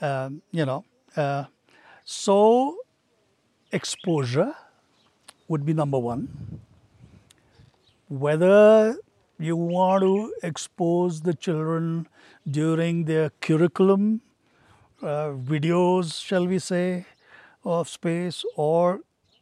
Um, 0.00 0.42
you 0.50 0.64
know, 0.64 0.84
uh, 1.16 1.44
so 2.04 2.76
exposure 3.70 4.54
would 5.48 5.64
be 5.64 5.72
number 5.72 5.98
one. 5.98 6.60
Whether 8.08 8.96
you 9.38 9.56
want 9.56 10.02
to 10.02 10.34
expose 10.42 11.22
the 11.22 11.34
children 11.34 12.08
during 12.48 13.04
their 13.04 13.30
curriculum, 13.40 14.20
uh, 15.02 15.32
videos, 15.52 16.22
shall 16.22 16.46
we 16.46 16.58
say, 16.58 17.06
of 17.64 17.88
space, 17.88 18.44
or 18.56 19.00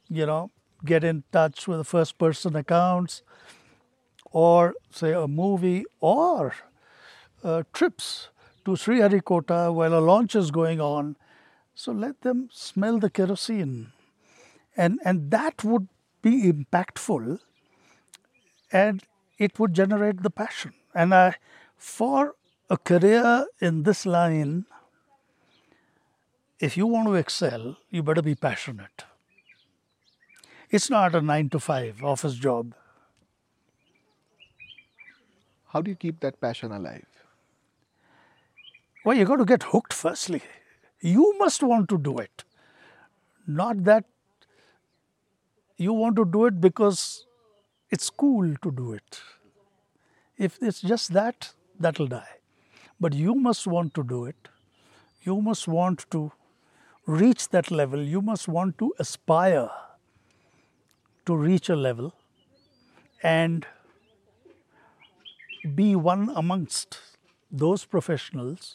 you 0.08 0.26
know, 0.26 0.50
get 0.84 1.04
in 1.04 1.24
touch 1.32 1.68
with 1.68 1.78
the 1.78 1.84
first 1.84 2.18
person 2.18 2.56
accounts, 2.56 3.22
or 4.32 4.74
say 4.90 5.12
a 5.12 5.26
movie, 5.26 5.84
or 6.00 6.54
uh, 7.42 7.62
trips 7.72 8.28
to 8.64 8.72
Sriharikota 8.72 9.72
while 9.72 9.94
a 9.94 10.00
launch 10.00 10.34
is 10.34 10.50
going 10.50 10.80
on. 10.80 11.16
So 11.74 11.92
let 11.92 12.20
them 12.22 12.48
smell 12.52 12.98
the 12.98 13.10
kerosene, 13.10 13.92
and 14.76 15.00
and 15.04 15.30
that 15.30 15.64
would 15.64 15.88
be 16.22 16.52
impactful, 16.52 17.40
and 18.70 19.02
it 19.38 19.58
would 19.58 19.74
generate 19.74 20.22
the 20.22 20.30
passion. 20.30 20.74
And 20.94 21.14
I, 21.14 21.36
for 21.76 22.34
a 22.68 22.76
career 22.76 23.46
in 23.60 23.84
this 23.84 24.04
line, 24.04 24.66
if 26.58 26.76
you 26.76 26.86
want 26.86 27.08
to 27.08 27.14
excel, 27.14 27.78
you 27.90 28.02
better 28.02 28.20
be 28.20 28.34
passionate. 28.34 29.04
It's 30.70 30.88
not 30.88 31.16
a 31.16 31.20
nine 31.20 31.48
to 31.48 31.58
five 31.58 32.04
office 32.04 32.34
job. 32.34 32.74
How 35.72 35.80
do 35.80 35.90
you 35.90 35.96
keep 35.96 36.20
that 36.20 36.40
passion 36.40 36.70
alive? 36.70 37.06
Well, 39.04 39.16
you 39.16 39.24
got 39.24 39.36
to 39.36 39.44
get 39.44 39.64
hooked 39.64 39.92
firstly. 39.92 40.42
You 41.00 41.34
must 41.38 41.64
want 41.64 41.88
to 41.88 41.98
do 41.98 42.18
it. 42.18 42.44
Not 43.48 43.82
that 43.84 44.04
you 45.76 45.92
want 45.92 46.14
to 46.16 46.24
do 46.24 46.44
it 46.44 46.60
because 46.60 47.26
it's 47.90 48.08
cool 48.08 48.54
to 48.62 48.70
do 48.70 48.92
it. 48.92 49.20
If 50.38 50.58
it's 50.62 50.82
just 50.82 51.12
that, 51.14 51.52
that'll 51.80 52.06
die. 52.06 52.36
But 53.00 53.14
you 53.14 53.34
must 53.34 53.66
want 53.66 53.94
to 53.94 54.04
do 54.04 54.24
it. 54.26 54.48
You 55.22 55.40
must 55.40 55.66
want 55.66 56.06
to 56.12 56.30
reach 57.06 57.48
that 57.48 57.72
level. 57.72 58.02
You 58.02 58.22
must 58.22 58.46
want 58.46 58.78
to 58.78 58.94
aspire 59.00 59.68
to 61.30 61.36
reach 61.36 61.68
a 61.68 61.76
level 61.76 62.12
and 63.22 63.66
be 65.74 65.94
one 65.94 66.30
amongst 66.34 66.98
those 67.50 67.84
professionals 67.84 68.74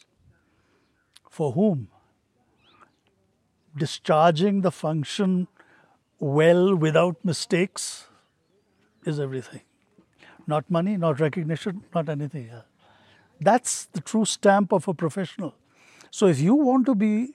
for 1.30 1.52
whom 1.54 1.88
discharging 3.78 4.62
the 4.62 4.72
function 4.72 5.48
well 6.20 6.76
without 6.76 7.24
mistakes 7.24 8.08
is 9.06 9.20
everything. 9.20 9.62
Not 10.48 10.70
money, 10.70 10.96
not 10.96 11.20
recognition, 11.20 11.84
not 11.94 12.08
anything 12.08 12.50
else. 12.50 12.65
That's 13.41 13.86
the 13.86 14.00
true 14.00 14.24
stamp 14.24 14.72
of 14.72 14.88
a 14.88 14.94
professional. 14.94 15.56
So 16.10 16.28
if 16.28 16.39
you 16.39 16.56
want 16.56 16.86
to 16.86 16.96
be 16.96 17.34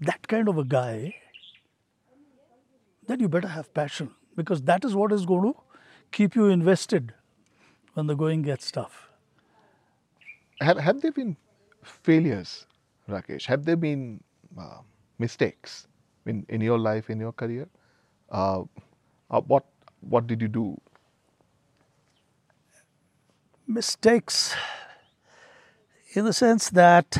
that 0.00 0.28
kind 0.28 0.48
of 0.48 0.58
a 0.58 0.64
guy, 0.64 1.16
then 3.08 3.18
you 3.18 3.28
better 3.28 3.48
have 3.48 3.74
passion 3.74 4.14
because 4.38 4.62
that 4.70 4.84
is 4.84 4.94
what 4.94 5.12
is 5.12 5.26
going 5.26 5.52
to 5.52 5.54
keep 6.12 6.36
you 6.36 6.46
invested 6.46 7.12
when 7.94 8.06
the 8.06 8.14
going 8.14 8.42
gets 8.42 8.70
tough. 8.70 9.10
Have, 10.60 10.78
have 10.78 11.00
there 11.02 11.12
been 11.12 11.36
failures, 11.82 12.66
Rakesh? 13.08 13.46
Have 13.46 13.64
there 13.64 13.76
been 13.76 14.20
uh, 14.58 14.78
mistakes 15.18 15.88
in, 16.26 16.46
in 16.48 16.60
your 16.60 16.78
life, 16.78 17.10
in 17.10 17.18
your 17.20 17.32
career? 17.32 17.68
Uh, 18.30 18.62
uh, 19.30 19.40
what, 19.40 19.64
what 20.00 20.26
did 20.28 20.40
you 20.40 20.48
do? 20.48 20.80
Mistakes 23.66 24.54
in 26.14 26.24
the 26.24 26.32
sense 26.32 26.70
that, 26.70 27.18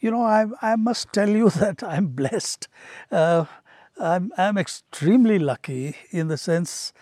you 0.00 0.10
know, 0.10 0.22
I, 0.22 0.46
I 0.62 0.76
must 0.76 1.12
tell 1.12 1.28
you 1.28 1.50
that 1.62 1.82
I'm 1.82 2.08
blessed. 2.08 2.68
I'm, 3.98 4.32
I'm 4.38 4.56
extremely 4.56 5.38
lucky 5.38 5.96
in 6.10 6.28
the 6.28 6.36
sense 6.36 6.92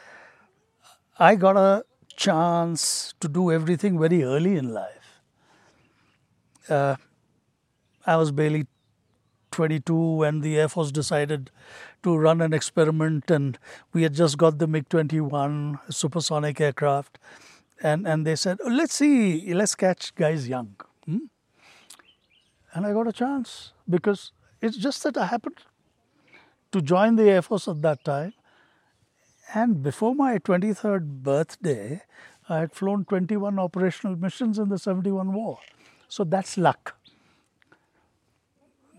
I 1.19 1.35
got 1.35 1.57
a 1.57 1.85
chance 2.17 3.15
to 3.21 3.29
do 3.29 3.53
everything 3.53 3.99
very 3.99 4.23
early 4.23 4.57
in 4.57 4.73
life. 4.73 5.21
Uh, 6.69 6.97
I 8.07 8.17
was 8.17 8.33
barely 8.33 8.67
22 9.51 9.95
when 9.95 10.41
the 10.41 10.59
Air 10.59 10.69
Force 10.69 10.91
decided 10.91 11.51
to 12.03 12.17
run 12.17 12.41
an 12.41 12.53
experiment, 12.53 13.31
and 13.31 13.59
we 13.93 14.03
had 14.03 14.15
just 14.15 14.39
got 14.39 14.59
the 14.59 14.67
MiG 14.67 14.89
21 14.89 15.79
supersonic 15.91 16.61
aircraft. 16.61 17.19
And, 17.83 18.07
and 18.07 18.27
they 18.27 18.37
said, 18.37 18.59
oh, 18.65 18.69
let's 18.69 18.95
see, 18.95 19.53
let's 19.53 19.75
catch 19.75 20.15
guys 20.15 20.49
young. 20.49 20.77
Hmm? 21.05 21.27
And 22.73 22.87
I 22.87 22.93
got 22.93 23.07
a 23.07 23.13
chance 23.13 23.73
because 23.89 24.33
it's 24.63 24.77
just 24.77 25.03
that 25.03 25.17
I 25.19 25.27
happened 25.27 25.59
to 26.73 26.81
join 26.81 27.17
the 27.17 27.31
Air 27.31 27.43
Force 27.43 27.69
at 27.69 27.83
that 27.83 28.05
time. 28.05 28.33
And 29.55 29.83
before 29.83 30.15
my 30.15 30.39
23rd 30.39 31.23
birthday, 31.23 32.03
I 32.49 32.59
had 32.59 32.73
flown 32.73 33.05
21 33.05 33.59
operational 33.59 34.17
missions 34.17 34.59
in 34.59 34.69
the 34.69 34.79
71 34.79 35.33
war. 35.33 35.59
So 36.09 36.25
that's 36.25 36.57
luck. 36.59 36.97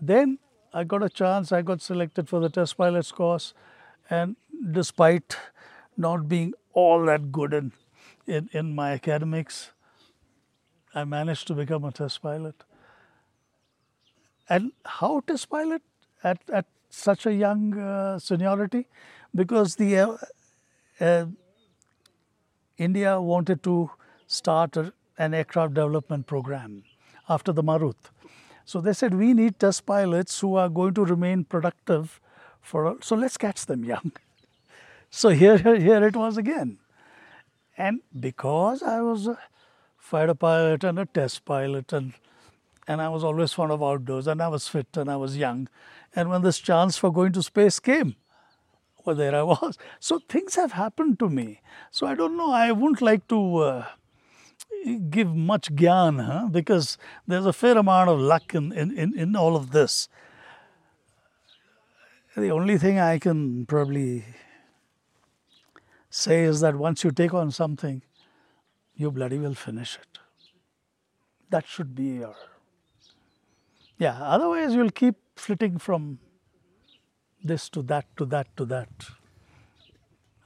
Then 0.00 0.38
I 0.72 0.84
got 0.84 1.02
a 1.02 1.08
chance, 1.08 1.50
I 1.52 1.62
got 1.62 1.80
selected 1.80 2.28
for 2.28 2.40
the 2.40 2.48
test 2.48 2.76
pilots 2.76 3.10
course, 3.10 3.54
and 4.10 4.36
despite 4.70 5.36
not 5.96 6.28
being 6.28 6.54
all 6.72 7.04
that 7.06 7.32
good 7.32 7.52
in, 7.54 7.72
in, 8.26 8.48
in 8.52 8.74
my 8.74 8.92
academics, 8.92 9.72
I 10.94 11.04
managed 11.04 11.46
to 11.48 11.54
become 11.54 11.84
a 11.84 11.92
test 11.92 12.22
pilot. 12.22 12.64
And 14.48 14.72
how 14.84 15.20
test 15.26 15.50
pilot 15.50 15.82
at, 16.22 16.38
at 16.52 16.66
such 16.90 17.26
a 17.26 17.34
young 17.34 17.78
uh, 17.78 18.18
seniority? 18.18 18.86
Because 19.34 19.76
the 19.76 19.98
uh, 19.98 20.16
uh, 21.00 21.26
India 22.76 23.20
wanted 23.20 23.62
to 23.64 23.90
start 24.26 24.76
a, 24.76 24.92
an 25.18 25.34
aircraft 25.34 25.74
development 25.74 26.26
program 26.26 26.84
after 27.28 27.52
the 27.52 27.62
Marut. 27.62 27.96
So 28.64 28.80
they 28.80 28.92
said, 28.92 29.14
we 29.14 29.32
need 29.32 29.58
test 29.58 29.86
pilots 29.86 30.40
who 30.40 30.56
are 30.56 30.68
going 30.68 30.94
to 30.94 31.04
remain 31.04 31.44
productive 31.44 32.20
for, 32.60 32.98
so 33.00 33.16
let's 33.16 33.36
catch 33.36 33.66
them 33.66 33.84
young. 33.84 34.12
So 35.10 35.30
here, 35.30 35.56
here 35.56 36.06
it 36.06 36.14
was 36.14 36.36
again. 36.36 36.76
And 37.78 38.02
because 38.20 38.82
I 38.82 39.00
was 39.00 39.26
a 39.26 39.38
fighter 39.96 40.34
pilot 40.34 40.84
and 40.84 40.98
a 40.98 41.06
test 41.06 41.46
pilot 41.46 41.94
and 41.94 42.12
and 42.88 43.02
I 43.02 43.08
was 43.10 43.22
always 43.22 43.52
fond 43.52 43.70
of 43.70 43.82
outdoors 43.82 44.26
and 44.26 44.42
I 44.42 44.48
was 44.48 44.66
fit 44.66 44.96
and 44.96 45.10
I 45.10 45.16
was 45.16 45.36
young. 45.36 45.68
And 46.18 46.30
when 46.30 46.42
this 46.42 46.58
chance 46.58 46.96
for 46.98 47.12
going 47.12 47.32
to 47.34 47.44
space 47.44 47.78
came, 47.78 48.16
well, 49.04 49.14
there 49.14 49.36
I 49.36 49.44
was. 49.44 49.78
So 50.00 50.18
things 50.28 50.56
have 50.56 50.72
happened 50.72 51.20
to 51.20 51.28
me. 51.28 51.60
So 51.92 52.08
I 52.08 52.16
don't 52.16 52.36
know, 52.36 52.50
I 52.50 52.72
wouldn't 52.72 53.00
like 53.00 53.28
to 53.28 53.58
uh, 53.58 53.86
give 55.10 55.32
much 55.32 55.72
gyan, 55.76 56.24
huh? 56.26 56.48
because 56.50 56.98
there's 57.28 57.46
a 57.46 57.52
fair 57.52 57.78
amount 57.78 58.10
of 58.10 58.18
luck 58.18 58.52
in, 58.52 58.72
in, 58.72 58.98
in, 58.98 59.16
in 59.16 59.36
all 59.36 59.54
of 59.54 59.70
this. 59.70 60.08
The 62.36 62.50
only 62.50 62.78
thing 62.78 62.98
I 62.98 63.20
can 63.20 63.64
probably 63.66 64.24
say 66.10 66.42
is 66.42 66.58
that 66.62 66.74
once 66.74 67.04
you 67.04 67.12
take 67.12 67.32
on 67.32 67.52
something, 67.52 68.02
you 68.96 69.12
bloody 69.12 69.38
well 69.38 69.54
finish 69.54 69.96
it. 70.02 70.18
That 71.50 71.68
should 71.68 71.94
be 71.94 72.18
your. 72.22 72.34
Yeah, 73.98 74.20
otherwise 74.20 74.74
you'll 74.74 74.90
keep 74.90 75.14
flitting 75.38 75.78
from 75.78 76.18
this 77.44 77.68
to 77.70 77.82
that 77.82 78.06
to 78.18 78.26
that 78.26 78.56
to 78.56 78.66
that. 78.66 78.88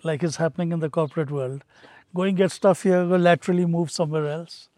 Like 0.05 0.23
is 0.25 0.37
happening 0.37 0.73
in 0.73 0.81
the 0.81 0.91
corporate 0.91 1.31
world. 1.31 1.65
Going 2.15 2.37
get 2.37 2.53
stuff 2.53 2.85
here, 2.85 3.07
go 3.07 3.17
laterally 3.17 3.67
move 3.67 3.91
somewhere 3.91 4.29
else. 4.29 4.69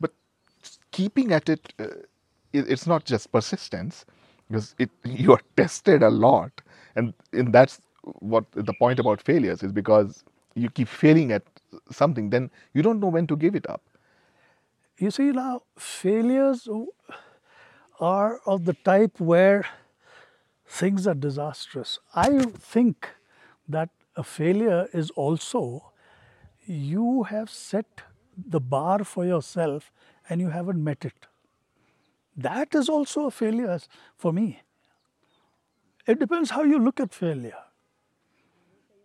But 0.00 0.12
keeping 0.92 1.32
at 1.32 1.48
it, 1.48 1.72
uh, 1.78 1.84
it, 2.52 2.70
it's 2.70 2.86
not 2.86 3.04
just 3.04 3.32
persistence, 3.32 4.06
because 4.48 4.74
it 4.78 4.90
you 5.04 5.32
are 5.32 5.42
tested 5.56 6.02
a 6.02 6.10
lot, 6.10 6.62
and, 6.96 7.14
and 7.32 7.52
that's 7.52 7.80
what 8.20 8.46
the 8.52 8.74
point 8.74 9.00
about 9.00 9.22
failures 9.22 9.62
is 9.62 9.72
because 9.72 10.24
you 10.54 10.70
keep 10.70 10.88
failing 10.88 11.32
at 11.32 11.42
something, 11.90 12.30
then 12.30 12.50
you 12.74 12.82
don't 12.82 13.00
know 13.00 13.08
when 13.08 13.26
to 13.28 13.36
give 13.36 13.54
it 13.56 13.68
up. 13.70 13.82
You 14.98 15.10
see 15.10 15.30
now, 15.30 15.62
failures 15.78 16.68
are 18.00 18.40
of 18.46 18.64
the 18.64 18.72
type 18.72 19.20
where 19.20 19.66
things 20.66 21.06
are 21.06 21.14
disastrous. 21.14 21.98
I 22.14 22.44
think 22.46 23.08
that 23.68 23.90
a 24.16 24.22
failure 24.22 24.88
is 24.92 25.10
also 25.10 25.92
you 26.66 27.24
have 27.24 27.50
set 27.50 28.02
the 28.36 28.60
bar 28.60 29.04
for 29.04 29.24
yourself 29.24 29.92
and 30.28 30.40
you 30.40 30.48
haven't 30.48 30.82
met 30.82 31.04
it. 31.04 31.26
That 32.36 32.74
is 32.74 32.88
also 32.88 33.26
a 33.26 33.30
failure 33.30 33.78
for 34.16 34.32
me. 34.32 34.62
It 36.06 36.18
depends 36.18 36.50
how 36.50 36.62
you 36.62 36.78
look 36.78 37.00
at 37.00 37.12
failure. 37.12 37.64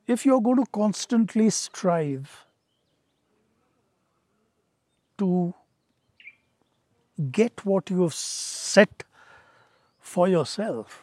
If 0.08 0.26
you're 0.26 0.42
going 0.42 0.58
to 0.58 0.72
constantly 0.72 1.50
strive 1.50 2.46
to 5.18 5.54
get 7.31 7.65
what 7.65 7.91
you 7.91 8.03
have 8.03 8.15
set 8.15 9.05
for 10.01 10.29
yourself, 10.29 11.03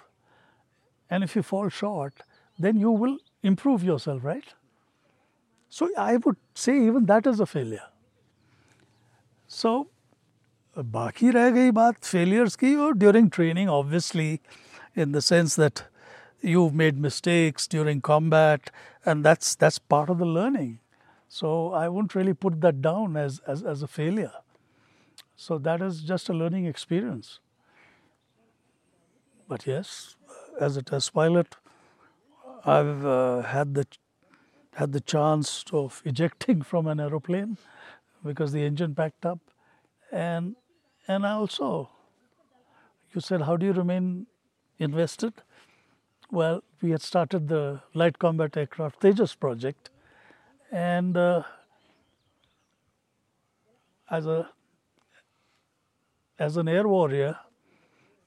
and 1.09 1.23
if 1.23 1.35
you 1.35 1.43
fall 1.43 1.69
short, 1.69 2.21
then 2.57 2.79
you 2.79 2.91
will 2.91 3.17
improve 3.41 3.83
yourself, 3.83 4.23
right? 4.23 4.53
So 5.69 5.89
I 5.97 6.17
would 6.17 6.37
say 6.53 6.75
even 6.85 7.05
that 7.07 7.25
is 7.27 7.39
a 7.39 7.45
failure. 7.45 7.87
So 9.47 9.87
बाकी 10.77 11.31
रह 11.31 11.49
गई 11.51 11.71
बात 11.71 11.99
failures 12.03 12.55
की 12.55 12.75
और 12.75 12.93
during 12.97 13.29
training 13.29 13.69
obviously 13.69 14.41
in 14.95 15.11
the 15.11 15.21
sense 15.21 15.55
that 15.55 15.83
you've 16.41 16.73
made 16.73 16.97
mistakes 16.99 17.67
during 17.67 18.01
combat 18.01 18.71
and 19.05 19.23
that's 19.23 19.55
that's 19.55 19.77
part 19.77 20.09
of 20.09 20.17
the 20.17 20.25
learning. 20.25 20.79
So 21.27 21.73
I 21.73 21.89
wouldn't 21.89 22.15
really 22.15 22.33
put 22.33 22.61
that 22.61 22.81
down 22.81 23.17
as, 23.17 23.39
as, 23.47 23.63
as 23.63 23.81
a 23.81 23.87
failure. 23.87 24.33
So 25.40 25.56
that 25.58 25.80
is 25.80 26.02
just 26.02 26.28
a 26.28 26.32
learning 26.32 26.66
experience. 26.66 27.38
But 29.46 29.68
yes, 29.68 30.16
as 30.60 30.76
a 30.76 30.82
test 30.82 31.14
pilot, 31.14 31.54
I've 32.64 33.06
uh, 33.06 33.42
had 33.42 33.74
the 33.74 33.86
had 34.74 34.92
the 34.92 35.00
chance 35.00 35.64
of 35.72 36.02
ejecting 36.04 36.62
from 36.62 36.88
an 36.88 36.98
aeroplane 36.98 37.56
because 38.24 38.50
the 38.50 38.64
engine 38.64 38.96
packed 38.96 39.24
up, 39.24 39.38
and 40.10 40.56
and 41.06 41.24
I 41.24 41.30
also, 41.34 41.88
you 43.14 43.20
said, 43.20 43.42
how 43.42 43.56
do 43.56 43.64
you 43.64 43.72
remain 43.72 44.26
invested? 44.80 45.34
Well, 46.32 46.64
we 46.82 46.90
had 46.90 47.00
started 47.00 47.46
the 47.46 47.80
light 47.94 48.18
combat 48.18 48.56
aircraft 48.56 49.00
Tejas 49.00 49.38
project, 49.38 49.90
and 50.72 51.16
uh, 51.16 51.44
as 54.10 54.26
a 54.26 54.50
as 56.38 56.56
an 56.56 56.68
air 56.68 56.86
warrior, 56.86 57.38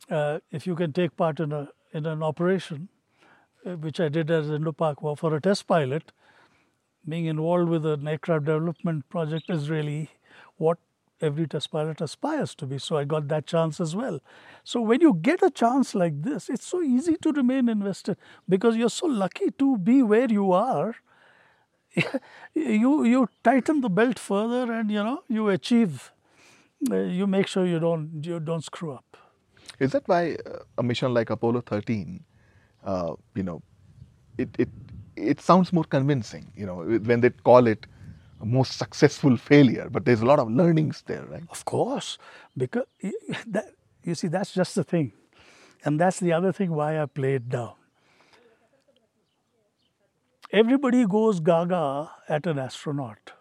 uh, 0.09 0.39
if 0.51 0.67
you 0.67 0.75
can 0.75 0.93
take 0.93 1.15
part 1.15 1.39
in 1.39 1.51
a 1.51 1.69
in 1.93 2.05
an 2.05 2.23
operation, 2.23 2.87
uh, 3.65 3.75
which 3.75 3.99
I 3.99 4.07
did 4.09 4.31
as 4.31 4.49
Indo-Pak 4.49 5.01
War 5.01 5.17
for 5.17 5.35
a 5.35 5.41
test 5.41 5.67
pilot, 5.67 6.11
being 7.07 7.25
involved 7.25 7.69
with 7.69 7.85
an 7.85 8.07
aircraft 8.07 8.45
development 8.45 9.09
project 9.09 9.49
is 9.49 9.69
really 9.69 10.09
what 10.57 10.77
every 11.21 11.47
test 11.47 11.71
pilot 11.71 12.01
aspires 12.01 12.55
to 12.55 12.65
be. 12.65 12.77
So 12.77 12.97
I 12.97 13.03
got 13.03 13.27
that 13.27 13.45
chance 13.45 13.79
as 13.79 13.95
well. 13.95 14.19
So 14.63 14.81
when 14.81 15.01
you 15.01 15.13
get 15.13 15.43
a 15.43 15.49
chance 15.49 15.93
like 15.93 16.21
this, 16.21 16.49
it's 16.49 16.65
so 16.65 16.81
easy 16.81 17.17
to 17.21 17.31
remain 17.31 17.69
invested 17.69 18.17
because 18.47 18.75
you're 18.75 18.89
so 18.89 19.07
lucky 19.07 19.51
to 19.59 19.77
be 19.77 20.01
where 20.01 20.31
you 20.31 20.51
are. 20.51 20.95
you 22.53 23.03
you 23.03 23.29
tighten 23.43 23.81
the 23.81 23.89
belt 23.89 24.17
further, 24.17 24.71
and 24.71 24.89
you 24.89 25.03
know 25.03 25.23
you 25.27 25.49
achieve. 25.49 26.11
Uh, 26.89 26.95
you 26.95 27.27
make 27.27 27.47
sure 27.47 27.65
you 27.65 27.79
don't 27.79 28.25
you 28.25 28.39
don't 28.39 28.63
screw 28.63 28.91
up. 28.93 29.17
Is 29.79 29.91
that 29.91 30.07
why 30.07 30.35
uh, 30.45 30.59
a 30.77 30.83
mission 30.83 31.13
like 31.13 31.29
Apollo 31.29 31.61
13, 31.61 32.23
uh, 32.85 33.13
you 33.35 33.43
know, 33.43 33.61
it, 34.37 34.49
it 34.57 34.69
it 35.15 35.41
sounds 35.41 35.71
more 35.71 35.83
convincing, 35.83 36.51
you 36.55 36.65
know, 36.65 36.77
when 36.77 37.21
they 37.21 37.29
call 37.29 37.67
it 37.67 37.85
a 38.41 38.45
most 38.45 38.77
successful 38.77 39.37
failure, 39.37 39.87
but 39.91 40.05
there's 40.05 40.21
a 40.21 40.25
lot 40.25 40.39
of 40.39 40.49
learnings 40.49 41.03
there, 41.05 41.23
right? 41.25 41.43
Of 41.49 41.63
course, 41.65 42.17
because 42.57 42.85
that, 43.47 43.65
you 44.03 44.15
see, 44.15 44.27
that's 44.27 44.51
just 44.51 44.73
the 44.75 44.83
thing, 44.83 45.13
and 45.85 45.99
that's 45.99 46.19
the 46.19 46.33
other 46.33 46.51
thing 46.51 46.71
why 46.71 46.99
I 46.99 47.05
play 47.05 47.35
it 47.35 47.49
down. 47.49 47.73
Everybody 50.51 51.05
goes 51.05 51.39
gaga 51.39 52.11
at 52.27 52.45
an 52.47 52.59
astronaut, 52.59 53.33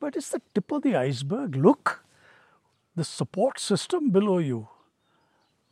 but 0.00 0.16
it's 0.16 0.30
the 0.30 0.42
tip 0.54 0.70
of 0.72 0.82
the 0.82 0.96
iceberg. 0.96 1.56
Look, 1.56 2.04
the 2.96 3.04
support 3.04 3.58
system 3.58 4.10
below 4.10 4.38
you. 4.38 4.68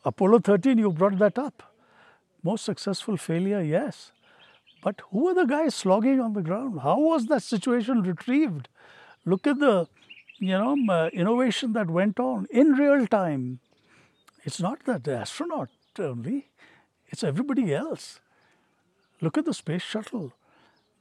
Apollo 0.05 0.41
13, 0.41 0.79
you 0.79 0.93
brought 0.93 1.19
that 1.19 1.39
up. 1.39 1.75
Most 2.43 2.65
successful 2.65 3.17
failure, 3.17 3.61
yes. 3.61 4.13
But 4.83 5.01
who 5.11 5.29
are 5.29 5.35
the 5.35 5.45
guys 5.45 5.75
slogging 5.75 6.21
on 6.21 6.35
the 6.35 6.43
ground? 6.43 6.81
How 6.81 6.99
was 6.99 7.27
that 7.27 7.43
situation 7.43 8.03
retrieved? 8.03 8.69
Look 9.25 9.47
at 9.47 9.59
the, 9.59 9.89
you 10.39 10.57
know, 10.57 10.77
uh, 10.89 11.11
innovation 11.13 11.73
that 11.73 11.91
went 11.91 12.21
on 12.21 12.47
in 12.51 12.73
real 12.73 13.07
time. 13.07 13.61
It's 14.45 14.61
not 14.61 14.85
that 14.85 15.05
the 15.05 15.17
astronaut 15.17 15.69
only; 15.99 16.49
it's 17.09 17.25
everybody 17.25 17.75
else. 17.75 18.21
Look 19.21 19.37
at 19.37 19.45
the 19.45 19.55
space 19.55 19.83
shuttle. 19.83 20.33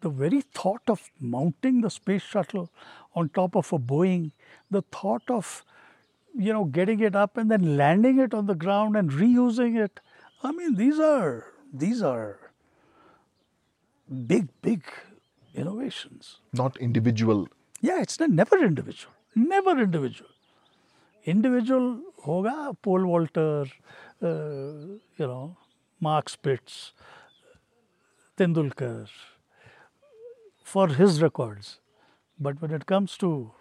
The 0.01 0.09
very 0.09 0.41
thought 0.41 0.81
of 0.87 1.09
mounting 1.19 1.81
the 1.81 1.89
space 1.89 2.23
shuttle 2.23 2.71
on 3.15 3.29
top 3.29 3.55
of 3.55 3.71
a 3.71 3.79
Boeing, 3.79 4.31
the 4.69 4.81
thought 4.81 5.23
of, 5.29 5.63
you 6.35 6.53
know, 6.53 6.65
getting 6.65 6.99
it 6.99 7.15
up 7.15 7.37
and 7.37 7.49
then 7.49 7.77
landing 7.77 8.19
it 8.19 8.33
on 8.33 8.45
the 8.45 8.55
ground 8.55 8.95
and 8.95 9.11
reusing 9.11 9.77
it. 9.77 9.99
I 10.43 10.51
mean, 10.51 10.75
these 10.75 10.99
are 10.99 11.45
these 11.73 12.01
are 12.01 12.51
big, 14.27 14.49
big 14.61 14.83
innovations. 15.53 16.37
Not 16.53 16.77
individual. 16.77 17.47
Yeah, 17.81 18.01
it's 18.01 18.19
never 18.19 18.57
individual. 18.63 19.13
Never 19.35 19.79
individual. 19.81 20.29
Individual 21.25 22.01
hoga 22.25 22.75
Pole 22.81 23.01
Vaulter, 23.01 23.67
uh, 24.21 24.97
you 25.17 25.27
know, 25.27 25.57
Mark 25.99 26.29
Spitz, 26.29 26.93
Tendulkar, 28.37 29.09
for 30.63 30.87
his 30.87 31.21
records. 31.21 31.79
But 32.39 32.61
when 32.61 32.71
it 32.71 32.85
comes 32.85 33.17
to 33.17 33.51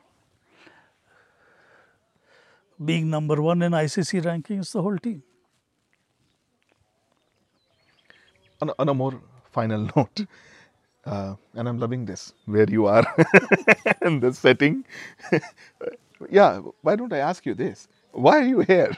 being 2.85 3.11
number 3.11 3.41
one 3.43 3.63
in 3.63 3.73
ICC 3.73 4.23
rankings, 4.25 4.73
the 4.73 4.83
whole 4.83 4.99
team. 4.99 5.23
On 8.61 8.71
a, 8.71 8.75
on 8.79 8.89
a 8.89 8.95
more 8.95 9.21
final 9.53 9.89
note. 9.97 10.27
Uh, 11.05 11.37
and 11.55 11.69
I'm 11.69 11.79
loving 11.79 12.05
this 12.05 12.33
where 12.47 12.69
you 12.69 12.87
are 12.87 13.05
in 14.03 14.21
this 14.21 14.39
setting. 14.39 14.85
yeah, 16.31 16.59
why 16.83 16.97
don't 16.97 17.13
I 17.13 17.19
ask 17.19 17.47
you 17.47 17.55
this? 17.55 17.89
Why 18.13 18.39
are 18.39 18.45
you 18.45 18.61
here? 18.61 18.95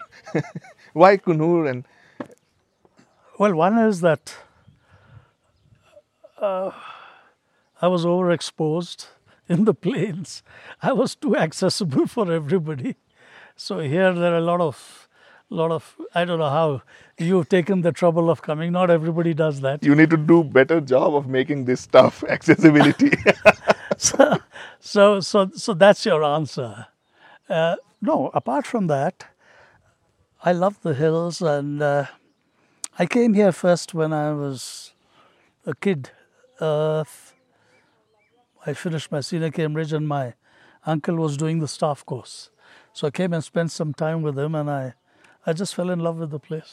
why 0.93 1.17
Coonoor 1.19 1.69
And 1.71 1.85
well, 3.39 3.55
one 3.55 3.79
is 3.79 4.01
that 4.01 4.35
uh, 6.41 6.71
I 7.81 7.89
was 7.89 8.05
overexposed 8.05 9.07
in 9.49 9.65
the 9.65 9.75
plains. 9.75 10.43
I 10.83 10.93
was 10.93 11.15
too 11.15 11.37
accessible 11.37 12.07
for 12.07 12.33
everybody. 12.33 12.97
So 13.61 13.81
here 13.81 14.13
there 14.15 14.35
are 14.35 14.39
a 14.39 14.41
lot 14.41 14.61
of 14.61 15.09
lot 15.51 15.73
of 15.73 15.97
I 16.15 16.25
don't 16.25 16.39
know 16.39 16.49
how 16.49 16.83
you've 17.19 17.49
taken 17.49 17.81
the 17.81 17.91
trouble 17.91 18.31
of 18.31 18.41
coming. 18.41 18.71
Not 18.71 18.89
everybody 18.89 19.35
does 19.35 19.63
that. 19.63 19.83
You 19.83 19.97
need 19.97 20.11
to 20.11 20.17
do 20.17 20.45
better 20.45 20.81
job 20.81 21.17
of 21.17 21.27
making 21.27 21.65
this 21.65 21.81
stuff 21.81 22.23
accessibility. 22.29 23.11
so, 23.97 24.39
so, 24.79 25.19
so, 25.19 25.51
so 25.57 25.75
that's 25.75 26.07
your 26.07 26.23
answer. 26.23 26.87
Uh, 27.49 27.75
no, 28.01 28.31
apart 28.33 28.65
from 28.65 28.87
that, 28.87 29.25
I 30.45 30.53
love 30.53 30.81
the 30.83 30.95
hills, 30.95 31.43
and 31.43 31.83
uh, 31.83 32.05
I 32.97 33.07
came 33.07 33.35
here 33.35 33.51
first 33.51 33.93
when 33.93 34.13
I 34.13 34.33
was 34.35 34.93
a 35.67 35.75
kid. 35.75 36.11
Uh, 36.61 37.03
I 38.65 38.73
finished 38.73 39.11
my 39.11 39.21
senior 39.21 39.51
Cambridge, 39.51 39.93
and 39.93 40.07
my 40.07 40.35
uncle 40.87 41.17
was 41.17 41.37
doing 41.37 41.59
the 41.59 41.67
staff 41.67 42.07
course. 42.07 42.51
So 42.99 43.07
I 43.07 43.11
came 43.13 43.33
and 43.33 43.45
spent 43.45 43.71
some 43.71 43.95
time 43.95 44.23
with 44.23 44.37
him, 44.37 44.57
and 44.57 44.69
I 44.69 44.95
I 45.47 45.53
just 45.53 45.73
fell 45.73 45.91
in 45.91 46.01
love 46.01 46.17
with 46.23 46.33
the 46.33 46.41
place. 46.41 46.71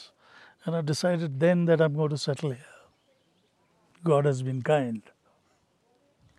And 0.64 0.74
I 0.74 0.80
decided 0.80 1.38
then 1.38 1.66
that 1.66 1.80
I'm 1.80 1.94
going 1.94 2.10
to 2.10 2.18
settle 2.18 2.50
here. 2.50 2.72
God 4.02 4.24
has 4.24 4.42
been 4.42 4.60
kind. 4.62 5.02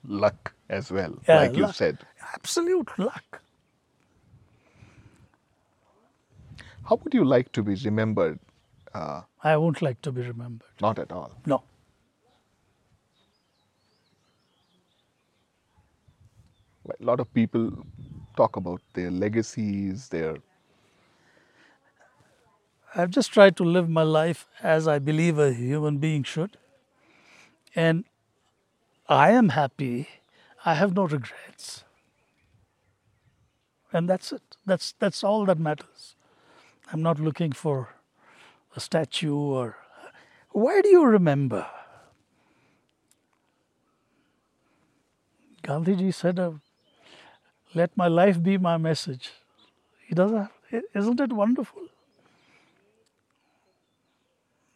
Luck 0.03 0.51
as 0.67 0.91
well, 0.91 1.13
Yeah, 1.29 1.37
like 1.43 1.55
you 1.55 1.71
said. 1.71 1.99
Absolute 2.33 2.91
luck. 2.97 3.39
How 6.89 6.99
would 7.01 7.13
you 7.13 7.23
like 7.23 7.53
to 7.53 7.63
be 7.63 7.75
remembered? 7.85 8.39
Uh, 8.93 9.21
I 9.41 9.55
won't 9.55 9.81
like 9.81 10.01
to 10.01 10.11
be 10.11 10.27
remembered. 10.33 10.85
not 10.89 10.99
at 10.99 11.13
all. 11.13 11.31
No. 11.45 11.63
A 16.99 17.03
lot 17.11 17.21
of 17.21 17.33
people 17.33 17.71
talk 18.37 18.55
about 18.55 18.81
their 18.93 19.11
legacies, 19.11 20.09
their 20.09 20.37
I've 22.95 23.11
just 23.11 23.31
tried 23.31 23.55
to 23.57 23.63
live 23.63 23.89
my 23.89 24.01
life 24.01 24.47
as 24.63 24.87
I 24.87 24.97
believe 24.97 25.37
a 25.37 25.53
human 25.53 25.97
being 25.97 26.23
should. 26.23 26.57
And 27.75 28.05
I 29.07 29.31
am 29.31 29.49
happy. 29.49 30.07
I 30.65 30.73
have 30.73 30.95
no 30.95 31.03
regrets. 31.03 31.83
And 33.93 34.09
that's 34.09 34.31
it. 34.31 34.41
That's, 34.65 34.93
that's 34.99 35.23
all 35.23 35.45
that 35.45 35.59
matters. 35.59 36.15
I'm 36.91 37.03
not 37.03 37.19
looking 37.19 37.51
for 37.51 37.89
a 38.75 38.79
statue 38.79 39.35
or. 39.35 39.77
Why 40.51 40.81
do 40.81 40.89
you 40.89 41.05
remember? 41.05 41.67
Gandhiji 45.63 46.13
said, 46.13 46.39
uh, 46.39 46.53
Let 47.77 47.95
my 48.01 48.07
life 48.07 48.41
be 48.41 48.57
my 48.57 48.77
message. 48.77 49.31
He 50.07 50.15
does 50.15 50.31
that. 50.31 50.51
Isn't 50.93 51.19
it 51.19 51.33
wonderful? 51.33 51.83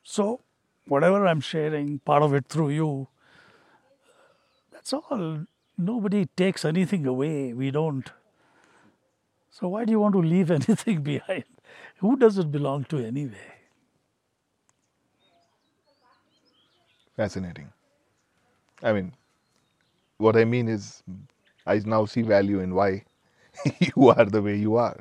So, 0.04 0.42
whatever 0.88 1.26
I'm 1.26 1.42
sharing, 1.42 2.00
part 2.00 2.24
of 2.24 2.34
it 2.34 2.48
through 2.48 2.70
you, 2.70 3.08
that's 4.72 4.94
all. 4.94 5.46
Nobody 5.78 6.26
takes 6.44 6.66
anything 6.66 7.06
away. 7.06 7.54
We 7.54 7.72
don't. 7.72 8.12
So, 9.50 9.68
why 9.70 9.86
do 9.86 9.92
you 9.92 10.00
want 10.00 10.14
to 10.14 10.22
leave 10.22 10.52
anything 10.60 11.02
behind? 11.02 11.46
Who 11.98 12.16
does 12.18 12.38
it 12.38 12.52
belong 12.52 12.86
to 12.86 13.06
anyway? 13.06 13.52
fascinating. 17.22 17.72
I 18.82 18.94
mean, 18.94 19.14
what 20.18 20.36
I 20.36 20.46
mean 20.46 20.68
is, 20.68 21.04
I 21.66 21.80
now 21.86 22.06
see 22.06 22.22
value 22.22 22.60
in 22.60 22.74
why 22.76 23.04
you 23.80 24.10
are 24.10 24.26
the 24.26 24.42
way 24.42 24.56
you 24.58 24.76
are. 24.76 25.00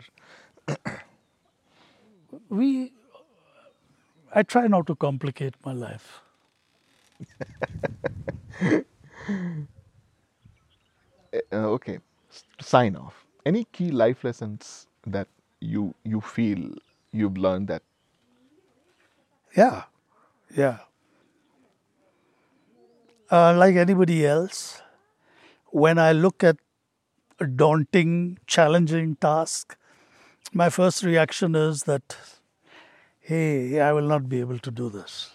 We, 2.49 2.93
I 4.35 4.43
try 4.43 4.67
not 4.67 4.87
to 4.89 4.97
complicate 4.97 5.55
my 5.65 5.73
life. 5.73 6.21
uh, 8.63 8.83
okay, 11.53 11.99
sign 12.61 12.97
off. 12.97 13.25
Any 13.45 13.65
key 13.73 13.91
life 13.91 14.25
lessons 14.25 14.87
that 15.07 15.29
you 15.61 15.95
you 16.05 16.21
feel 16.21 16.71
you've 17.13 17.37
learned 17.39 17.69
that 17.69 17.83
Yeah, 19.57 19.85
yeah. 20.57 20.79
Uh, 23.31 23.55
like 23.57 23.77
anybody 23.77 24.27
else, 24.27 24.83
when 25.71 25.99
I 25.99 26.13
look 26.13 26.43
at 26.45 26.57
a 27.39 27.47
daunting, 27.47 28.39
challenging 28.47 29.17
task, 29.17 29.77
my 30.53 30.69
first 30.69 31.03
reaction 31.03 31.55
is 31.55 31.85
that, 31.85 32.17
hey, 33.21 33.81
I 33.81 33.93
will 33.93 34.07
not 34.07 34.29
be 34.29 34.41
able 34.41 34.59
to 34.59 34.71
do 34.71 34.91
this. 34.91 35.31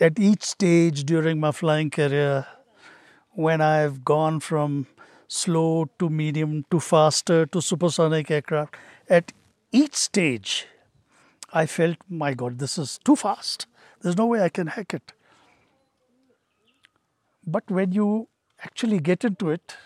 At 0.00 0.18
each 0.18 0.42
stage 0.42 1.04
during 1.04 1.38
my 1.38 1.52
flying 1.52 1.90
career, 1.90 2.46
when 3.30 3.60
I've 3.60 4.04
gone 4.04 4.40
from 4.40 4.86
slow 5.28 5.88
to 5.98 6.10
medium 6.10 6.64
to 6.70 6.80
faster 6.80 7.46
to 7.46 7.62
supersonic 7.62 8.30
aircraft, 8.30 8.74
at 9.08 9.32
each 9.70 9.94
stage, 9.94 10.66
I 11.52 11.66
felt, 11.66 11.96
my 12.08 12.34
God, 12.34 12.58
this 12.58 12.76
is 12.76 12.98
too 13.04 13.16
fast. 13.16 13.66
There's 14.00 14.16
no 14.16 14.26
way 14.26 14.42
I 14.42 14.48
can 14.48 14.66
hack 14.66 14.92
it. 14.94 15.12
But 17.46 17.70
when 17.70 17.92
you 17.92 18.28
actually 18.62 19.00
get 19.00 19.24
into 19.24 19.50
it, 19.50 19.76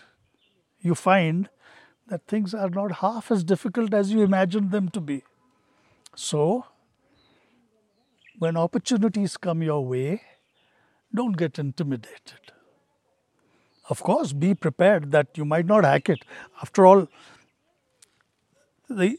you 0.79 0.95
find 0.95 1.49
that 2.07 2.25
things 2.27 2.53
are 2.53 2.69
not 2.69 2.93
half 3.03 3.31
as 3.31 3.43
difficult 3.43 3.93
as 3.93 4.11
you 4.11 4.21
imagined 4.21 4.71
them 4.71 4.89
to 4.89 5.01
be. 5.01 5.23
So, 6.15 6.65
when 8.39 8.55
opportunities 8.55 9.35
come 9.37 9.61
your 9.61 9.85
way, 9.85 10.21
don't 11.13 11.37
get 11.37 11.59
intimidated. 11.59 12.53
Of 13.89 14.03
course, 14.03 14.33
be 14.33 14.53
prepared 14.53 15.11
that 15.11 15.37
you 15.37 15.45
might 15.45 15.65
not 15.65 15.83
hack 15.83 16.09
it. 16.09 16.23
After 16.61 16.85
all, 16.85 17.07
the, 18.89 19.17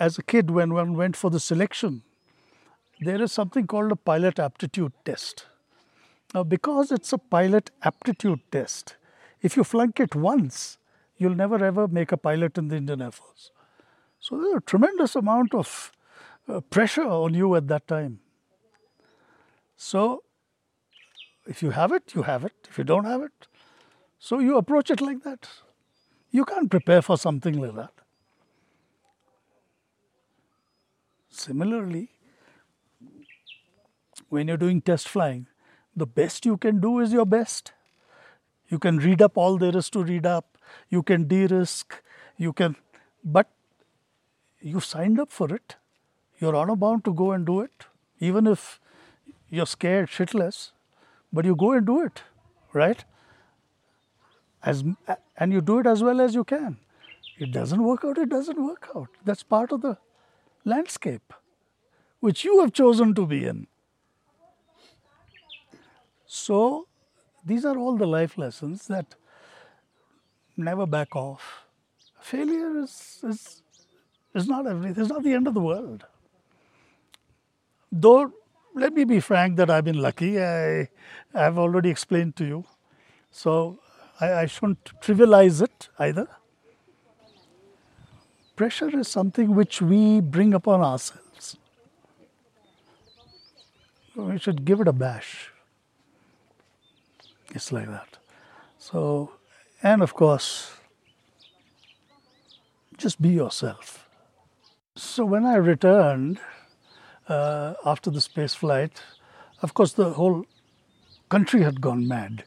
as 0.00 0.18
a 0.18 0.22
kid, 0.22 0.50
when 0.50 0.74
one 0.74 0.96
went 0.96 1.16
for 1.16 1.30
the 1.30 1.40
selection, 1.40 2.02
there 3.00 3.20
is 3.20 3.32
something 3.32 3.66
called 3.66 3.92
a 3.92 3.96
pilot 3.96 4.38
aptitude 4.38 4.92
test. 5.04 5.46
Now, 6.34 6.42
because 6.42 6.90
it's 6.90 7.12
a 7.12 7.18
pilot 7.18 7.70
aptitude 7.82 8.40
test, 8.50 8.96
if 9.42 9.56
you 9.56 9.64
flunk 9.64 10.00
it 10.00 10.14
once, 10.14 10.78
you'll 11.18 11.34
never 11.34 11.62
ever 11.64 11.86
make 11.86 12.12
a 12.12 12.16
pilot 12.16 12.56
in 12.56 12.68
the 12.68 12.76
Indian 12.76 13.02
Air 13.02 13.10
Force. 13.10 13.50
So 14.18 14.38
there's 14.38 14.56
a 14.56 14.60
tremendous 14.60 15.14
amount 15.14 15.54
of 15.54 15.92
uh, 16.48 16.60
pressure 16.60 17.04
on 17.04 17.34
you 17.34 17.54
at 17.56 17.68
that 17.68 17.86
time. 17.86 18.20
So 19.76 20.22
if 21.46 21.62
you 21.62 21.70
have 21.70 21.92
it, 21.92 22.14
you 22.14 22.22
have 22.22 22.44
it. 22.44 22.52
If 22.68 22.78
you 22.78 22.84
don't 22.84 23.04
have 23.04 23.22
it, 23.22 23.48
so 24.18 24.38
you 24.38 24.56
approach 24.56 24.90
it 24.90 25.00
like 25.00 25.22
that. 25.24 25.48
You 26.30 26.44
can't 26.44 26.70
prepare 26.70 27.02
for 27.02 27.18
something 27.18 27.60
like 27.60 27.74
that. 27.74 27.92
Similarly, 31.28 32.10
when 34.28 34.48
you're 34.48 34.56
doing 34.56 34.80
test 34.80 35.08
flying, 35.08 35.46
the 35.96 36.06
best 36.06 36.46
you 36.46 36.56
can 36.56 36.80
do 36.80 37.00
is 37.00 37.12
your 37.12 37.26
best. 37.26 37.72
You 38.68 38.78
can 38.78 38.98
read 38.98 39.20
up 39.20 39.36
all 39.36 39.58
there 39.58 39.76
is 39.76 39.90
to 39.90 40.02
read 40.02 40.26
up, 40.26 40.58
you 40.88 41.02
can 41.02 41.28
de 41.28 41.46
risk, 41.46 42.02
you 42.38 42.52
can, 42.52 42.76
but 43.22 43.48
you 44.60 44.80
signed 44.80 45.20
up 45.20 45.30
for 45.30 45.54
it. 45.54 45.76
You're 46.38 46.56
honor 46.56 46.76
bound 46.76 47.04
to 47.04 47.12
go 47.12 47.32
and 47.32 47.44
do 47.46 47.60
it, 47.60 47.86
even 48.20 48.46
if 48.46 48.80
you're 49.50 49.66
scared 49.66 50.08
shitless, 50.08 50.70
but 51.32 51.44
you 51.44 51.54
go 51.54 51.72
and 51.72 51.86
do 51.86 52.02
it, 52.02 52.22
right? 52.72 53.04
As, 54.62 54.84
and 55.36 55.52
you 55.52 55.60
do 55.60 55.78
it 55.80 55.86
as 55.86 56.02
well 56.02 56.20
as 56.20 56.34
you 56.34 56.44
can. 56.44 56.78
It 57.38 57.52
doesn't 57.52 57.82
work 57.82 58.04
out, 58.04 58.18
it 58.18 58.28
doesn't 58.28 58.64
work 58.64 58.88
out. 58.96 59.08
That's 59.24 59.42
part 59.42 59.72
of 59.72 59.82
the 59.82 59.98
landscape 60.64 61.34
which 62.20 62.44
you 62.44 62.60
have 62.60 62.72
chosen 62.72 63.14
to 63.14 63.26
be 63.26 63.44
in. 63.44 63.66
So, 66.34 66.88
these 67.44 67.66
are 67.66 67.76
all 67.76 67.98
the 67.98 68.06
life 68.06 68.38
lessons 68.38 68.86
that 68.86 69.16
never 70.56 70.86
back 70.86 71.14
off. 71.14 71.66
Failure 72.22 72.78
is, 72.78 73.18
is, 73.22 73.62
is 74.34 74.48
not 74.48 74.66
everything, 74.66 75.02
it's 75.02 75.12
not 75.12 75.24
the 75.24 75.34
end 75.34 75.46
of 75.46 75.52
the 75.52 75.60
world. 75.60 76.06
Though, 77.92 78.32
let 78.74 78.94
me 78.94 79.04
be 79.04 79.20
frank 79.20 79.56
that 79.56 79.68
I've 79.68 79.84
been 79.84 80.00
lucky. 80.00 80.42
I, 80.42 80.88
I've 81.34 81.58
already 81.58 81.90
explained 81.90 82.34
to 82.36 82.46
you. 82.46 82.64
So, 83.30 83.78
I, 84.18 84.32
I 84.32 84.46
shouldn't 84.46 84.98
trivialize 85.02 85.60
it 85.60 85.90
either. 85.98 86.28
Pressure 88.56 88.98
is 88.98 89.06
something 89.06 89.54
which 89.54 89.82
we 89.82 90.22
bring 90.22 90.54
upon 90.54 90.80
ourselves. 90.80 91.58
We 94.16 94.38
should 94.38 94.64
give 94.64 94.80
it 94.80 94.88
a 94.88 94.94
bash. 94.94 95.51
It's 97.54 97.70
like 97.70 97.86
that. 97.88 98.18
So, 98.78 99.32
and 99.82 100.02
of 100.02 100.14
course, 100.14 100.72
just 102.96 103.20
be 103.20 103.30
yourself. 103.30 104.08
So, 104.96 105.24
when 105.24 105.44
I 105.44 105.56
returned 105.56 106.40
uh, 107.28 107.74
after 107.84 108.10
the 108.10 108.20
space 108.20 108.54
flight, 108.54 109.02
of 109.62 109.74
course, 109.74 109.92
the 109.92 110.10
whole 110.10 110.44
country 111.28 111.62
had 111.62 111.80
gone 111.80 112.06
mad 112.08 112.44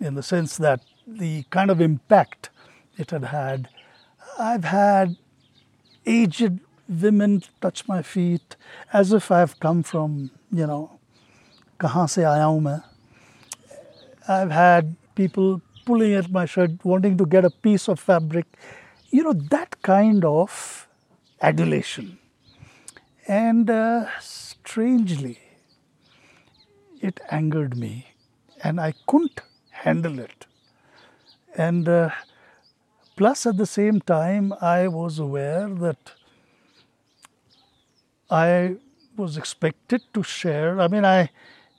in 0.00 0.14
the 0.14 0.22
sense 0.22 0.56
that 0.56 0.80
the 1.06 1.44
kind 1.50 1.70
of 1.70 1.80
impact 1.80 2.50
it 2.96 3.10
had 3.10 3.24
had. 3.24 3.68
I've 4.38 4.64
had 4.64 5.16
aged 6.06 6.60
women 6.88 7.42
touch 7.60 7.86
my 7.86 8.02
feet 8.02 8.56
as 8.92 9.12
if 9.12 9.30
I've 9.30 9.58
come 9.60 9.82
from, 9.82 10.30
you 10.52 10.66
know, 10.66 10.98
kahan 11.78 12.08
se 12.08 12.22
aaya. 12.22 12.84
I've 14.28 14.50
had 14.50 14.96
people 15.14 15.60
pulling 15.84 16.14
at 16.14 16.30
my 16.30 16.46
shirt, 16.46 16.72
wanting 16.84 17.16
to 17.18 17.26
get 17.26 17.44
a 17.44 17.50
piece 17.50 17.88
of 17.88 18.00
fabric. 18.00 18.46
You 19.10 19.22
know, 19.24 19.32
that 19.32 19.80
kind 19.82 20.24
of 20.24 20.88
adulation. 21.40 22.18
And 23.26 23.70
uh, 23.70 24.06
strangely, 24.20 25.38
it 27.00 27.20
angered 27.30 27.76
me, 27.76 28.14
and 28.62 28.80
I 28.80 28.94
couldn't 29.06 29.40
handle 29.70 30.18
it. 30.18 30.46
And 31.56 31.88
uh, 31.88 32.10
plus, 33.16 33.46
at 33.46 33.56
the 33.56 33.66
same 33.66 34.00
time, 34.00 34.52
I 34.60 34.88
was 34.88 35.18
aware 35.18 35.68
that 35.68 36.12
I 38.30 38.76
was 39.16 39.36
expected 39.36 40.02
to 40.14 40.22
share. 40.22 40.80
I 40.80 40.88
mean, 40.88 41.04
I 41.04 41.30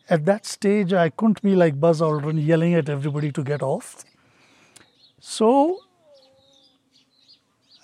at 0.10 0.26
that 0.26 0.46
stage 0.46 0.94
I 0.94 1.10
couldn't 1.10 1.42
be 1.42 1.56
like 1.56 1.80
Buzz 1.80 2.02
Aldrin 2.02 2.46
yelling 2.46 2.74
at 2.74 2.90
everybody 2.90 3.32
to 3.32 3.44
get 3.44 3.62
off. 3.62 4.04
So 5.20 5.80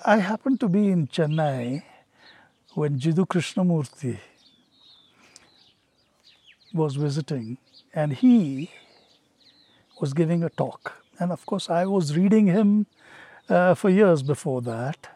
I 0.06 0.18
happened 0.18 0.60
to 0.60 0.68
be 0.68 0.90
in 0.90 1.08
Chennai 1.08 1.84
when 2.74 3.00
Jiddu 3.00 3.28
Krishnamurti 3.28 4.18
was 6.74 6.96
visiting, 6.96 7.58
and 7.94 8.14
he 8.14 8.72
was 10.00 10.14
giving 10.14 10.44
a 10.44 10.50
talk. 10.50 10.94
And 11.20 11.32
of 11.32 11.46
course, 11.46 11.70
I 11.70 11.86
was 11.86 12.16
reading 12.16 12.48
him 12.48 12.86
uh, 13.50 13.76
for 13.76 13.90
years 13.90 14.24
before 14.24 14.62
that, 14.62 15.08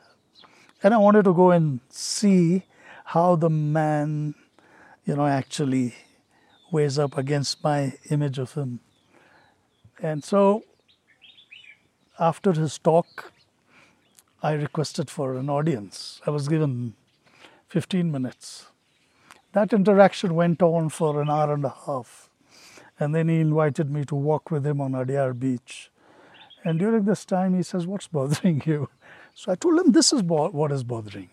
and 0.84 0.94
I 0.94 0.98
wanted 0.98 1.24
to 1.26 1.34
go 1.34 1.52
and 1.52 1.80
see 1.90 2.64
how 3.06 3.36
the 3.36 3.50
man, 3.50 4.36
you 5.06 5.16
know, 5.16 5.26
actually 5.26 5.96
weighs 6.76 7.00
up 7.00 7.18
against 7.18 7.64
my 7.64 7.80
image 8.10 8.38
of 8.38 8.54
him. 8.54 8.80
And 10.02 10.24
so, 10.24 10.64
after 12.20 12.52
his 12.52 12.78
talk, 12.78 13.32
I 14.44 14.52
requested 14.54 15.10
for 15.10 15.36
an 15.36 15.50
audience. 15.50 16.22
I 16.28 16.32
was 16.32 16.48
given 16.48 16.94
15 17.70 18.12
minutes. 18.12 18.68
That 19.54 19.72
interaction 19.72 20.36
went 20.36 20.62
on 20.62 20.90
for 20.90 21.22
an 21.22 21.30
hour 21.30 21.54
and 21.54 21.66
a 21.66 21.76
half. 21.86 22.30
And 23.00 23.16
then 23.16 23.30
he 23.30 23.40
invited 23.40 23.90
me 23.90 24.04
to 24.06 24.16
walk 24.16 24.52
with 24.52 24.68
him 24.68 24.82
on 24.82 24.92
Adyar 24.92 25.34
Beach. 25.40 25.90
And 26.66 26.80
during 26.80 27.06
this 27.06 27.26
time, 27.26 27.56
he 27.56 27.64
says, 27.64 27.88
What's 27.88 28.08
bothering 28.08 28.62
you? 28.66 28.90
So 29.34 29.52
I 29.52 29.56
told 29.56 29.80
him, 29.80 29.92
This 29.94 30.12
is 30.12 30.24
what 30.24 30.72
is 30.72 30.84
bothering. 30.84 31.30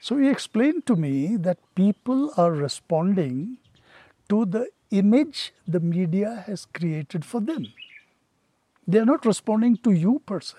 So 0.00 0.16
he 0.16 0.28
explained 0.28 0.86
to 0.86 0.96
me 0.96 1.36
that 1.36 1.58
people 1.74 2.32
are 2.36 2.52
responding 2.52 3.58
to 4.28 4.44
the 4.44 4.68
image 4.90 5.52
the 5.66 5.80
media 5.80 6.44
has 6.46 6.66
created 6.66 7.24
for 7.24 7.40
them. 7.40 7.72
They 8.86 8.98
are 8.98 9.04
not 9.04 9.26
responding 9.26 9.76
to 9.78 9.92
you 9.92 10.22
per 10.24 10.40
se. 10.40 10.56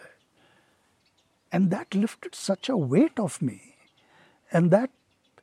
And 1.51 1.71
that 1.71 1.95
lifted 1.95 2.35
such 2.35 2.69
a 2.69 2.77
weight 2.77 3.19
off 3.19 3.41
me. 3.41 3.75
And 4.51 4.69
that 4.71 4.91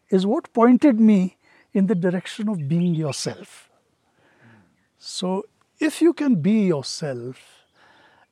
is 0.08 0.24
what 0.24 0.52
pointed 0.52 1.00
me 1.00 1.36
in 1.72 1.86
the 1.86 1.94
direction 1.94 2.48
of 2.48 2.68
being 2.68 2.94
yourself. 2.94 3.70
So 4.98 5.46
if 5.80 6.00
you 6.00 6.12
can 6.12 6.36
be 6.36 6.66
yourself 6.66 7.64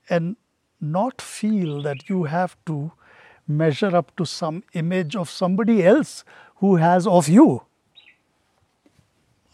and 0.09 0.37
not 0.81 1.21
feel 1.21 1.83
that 1.83 2.09
you 2.09 2.25
have 2.25 2.57
to 2.67 2.93
measure 3.47 3.95
up 3.97 4.14
to 4.16 4.24
some 4.24 4.62
image 4.72 5.16
of 5.16 5.30
somebody 5.30 5.84
else 5.84 6.24
who 6.57 6.76
has 6.76 7.07
of 7.07 7.28
you, 7.28 7.62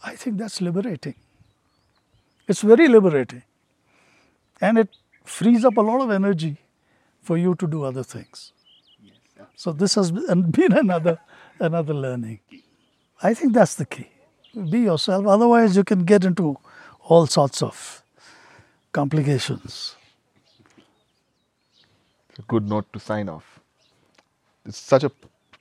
I 0.02 0.16
think 0.16 0.38
that's 0.38 0.60
liberating. 0.60 1.14
It's 2.48 2.62
very 2.62 2.88
liberating. 2.88 3.42
And 4.60 4.78
it 4.78 4.88
frees 5.24 5.64
up 5.64 5.76
a 5.76 5.80
lot 5.80 6.00
of 6.00 6.10
energy 6.10 6.56
for 7.22 7.36
you 7.36 7.54
to 7.56 7.66
do 7.66 7.84
other 7.84 8.02
things. 8.02 8.52
So 9.56 9.72
this 9.72 9.94
has 9.94 10.10
been 10.58 10.72
another 10.72 11.18
another 11.58 11.94
learning. 11.94 12.40
I 13.22 13.34
think 13.34 13.52
that's 13.52 13.74
the 13.74 13.84
key. 13.84 14.08
Be 14.70 14.80
yourself. 14.80 15.26
Otherwise, 15.26 15.76
you 15.76 15.84
can 15.84 16.04
get 16.04 16.24
into 16.24 16.56
all 17.02 17.26
sorts 17.26 17.62
of 17.62 18.02
complications. 18.92 19.96
It's 22.30 22.38
a 22.38 22.42
good 22.42 22.68
note 22.68 22.92
to 22.92 22.98
sign 22.98 23.28
off. 23.28 23.49
It's 24.70 24.78
such 24.78 25.02
a 25.02 25.10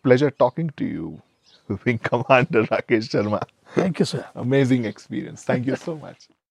pleasure 0.04 0.30
talking 0.30 0.70
to 0.78 0.86
you, 0.86 1.22
Wing 1.84 1.98
Commander 1.98 2.64
Rakesh 2.66 3.10
Sharma. 3.10 3.42
Thank 3.74 3.98
you, 3.98 4.06
sir. 4.06 4.24
Amazing 4.36 4.86
experience. 4.86 5.44
Thank 5.44 5.66
you 5.66 5.76
so 5.76 5.96
much. 5.98 6.28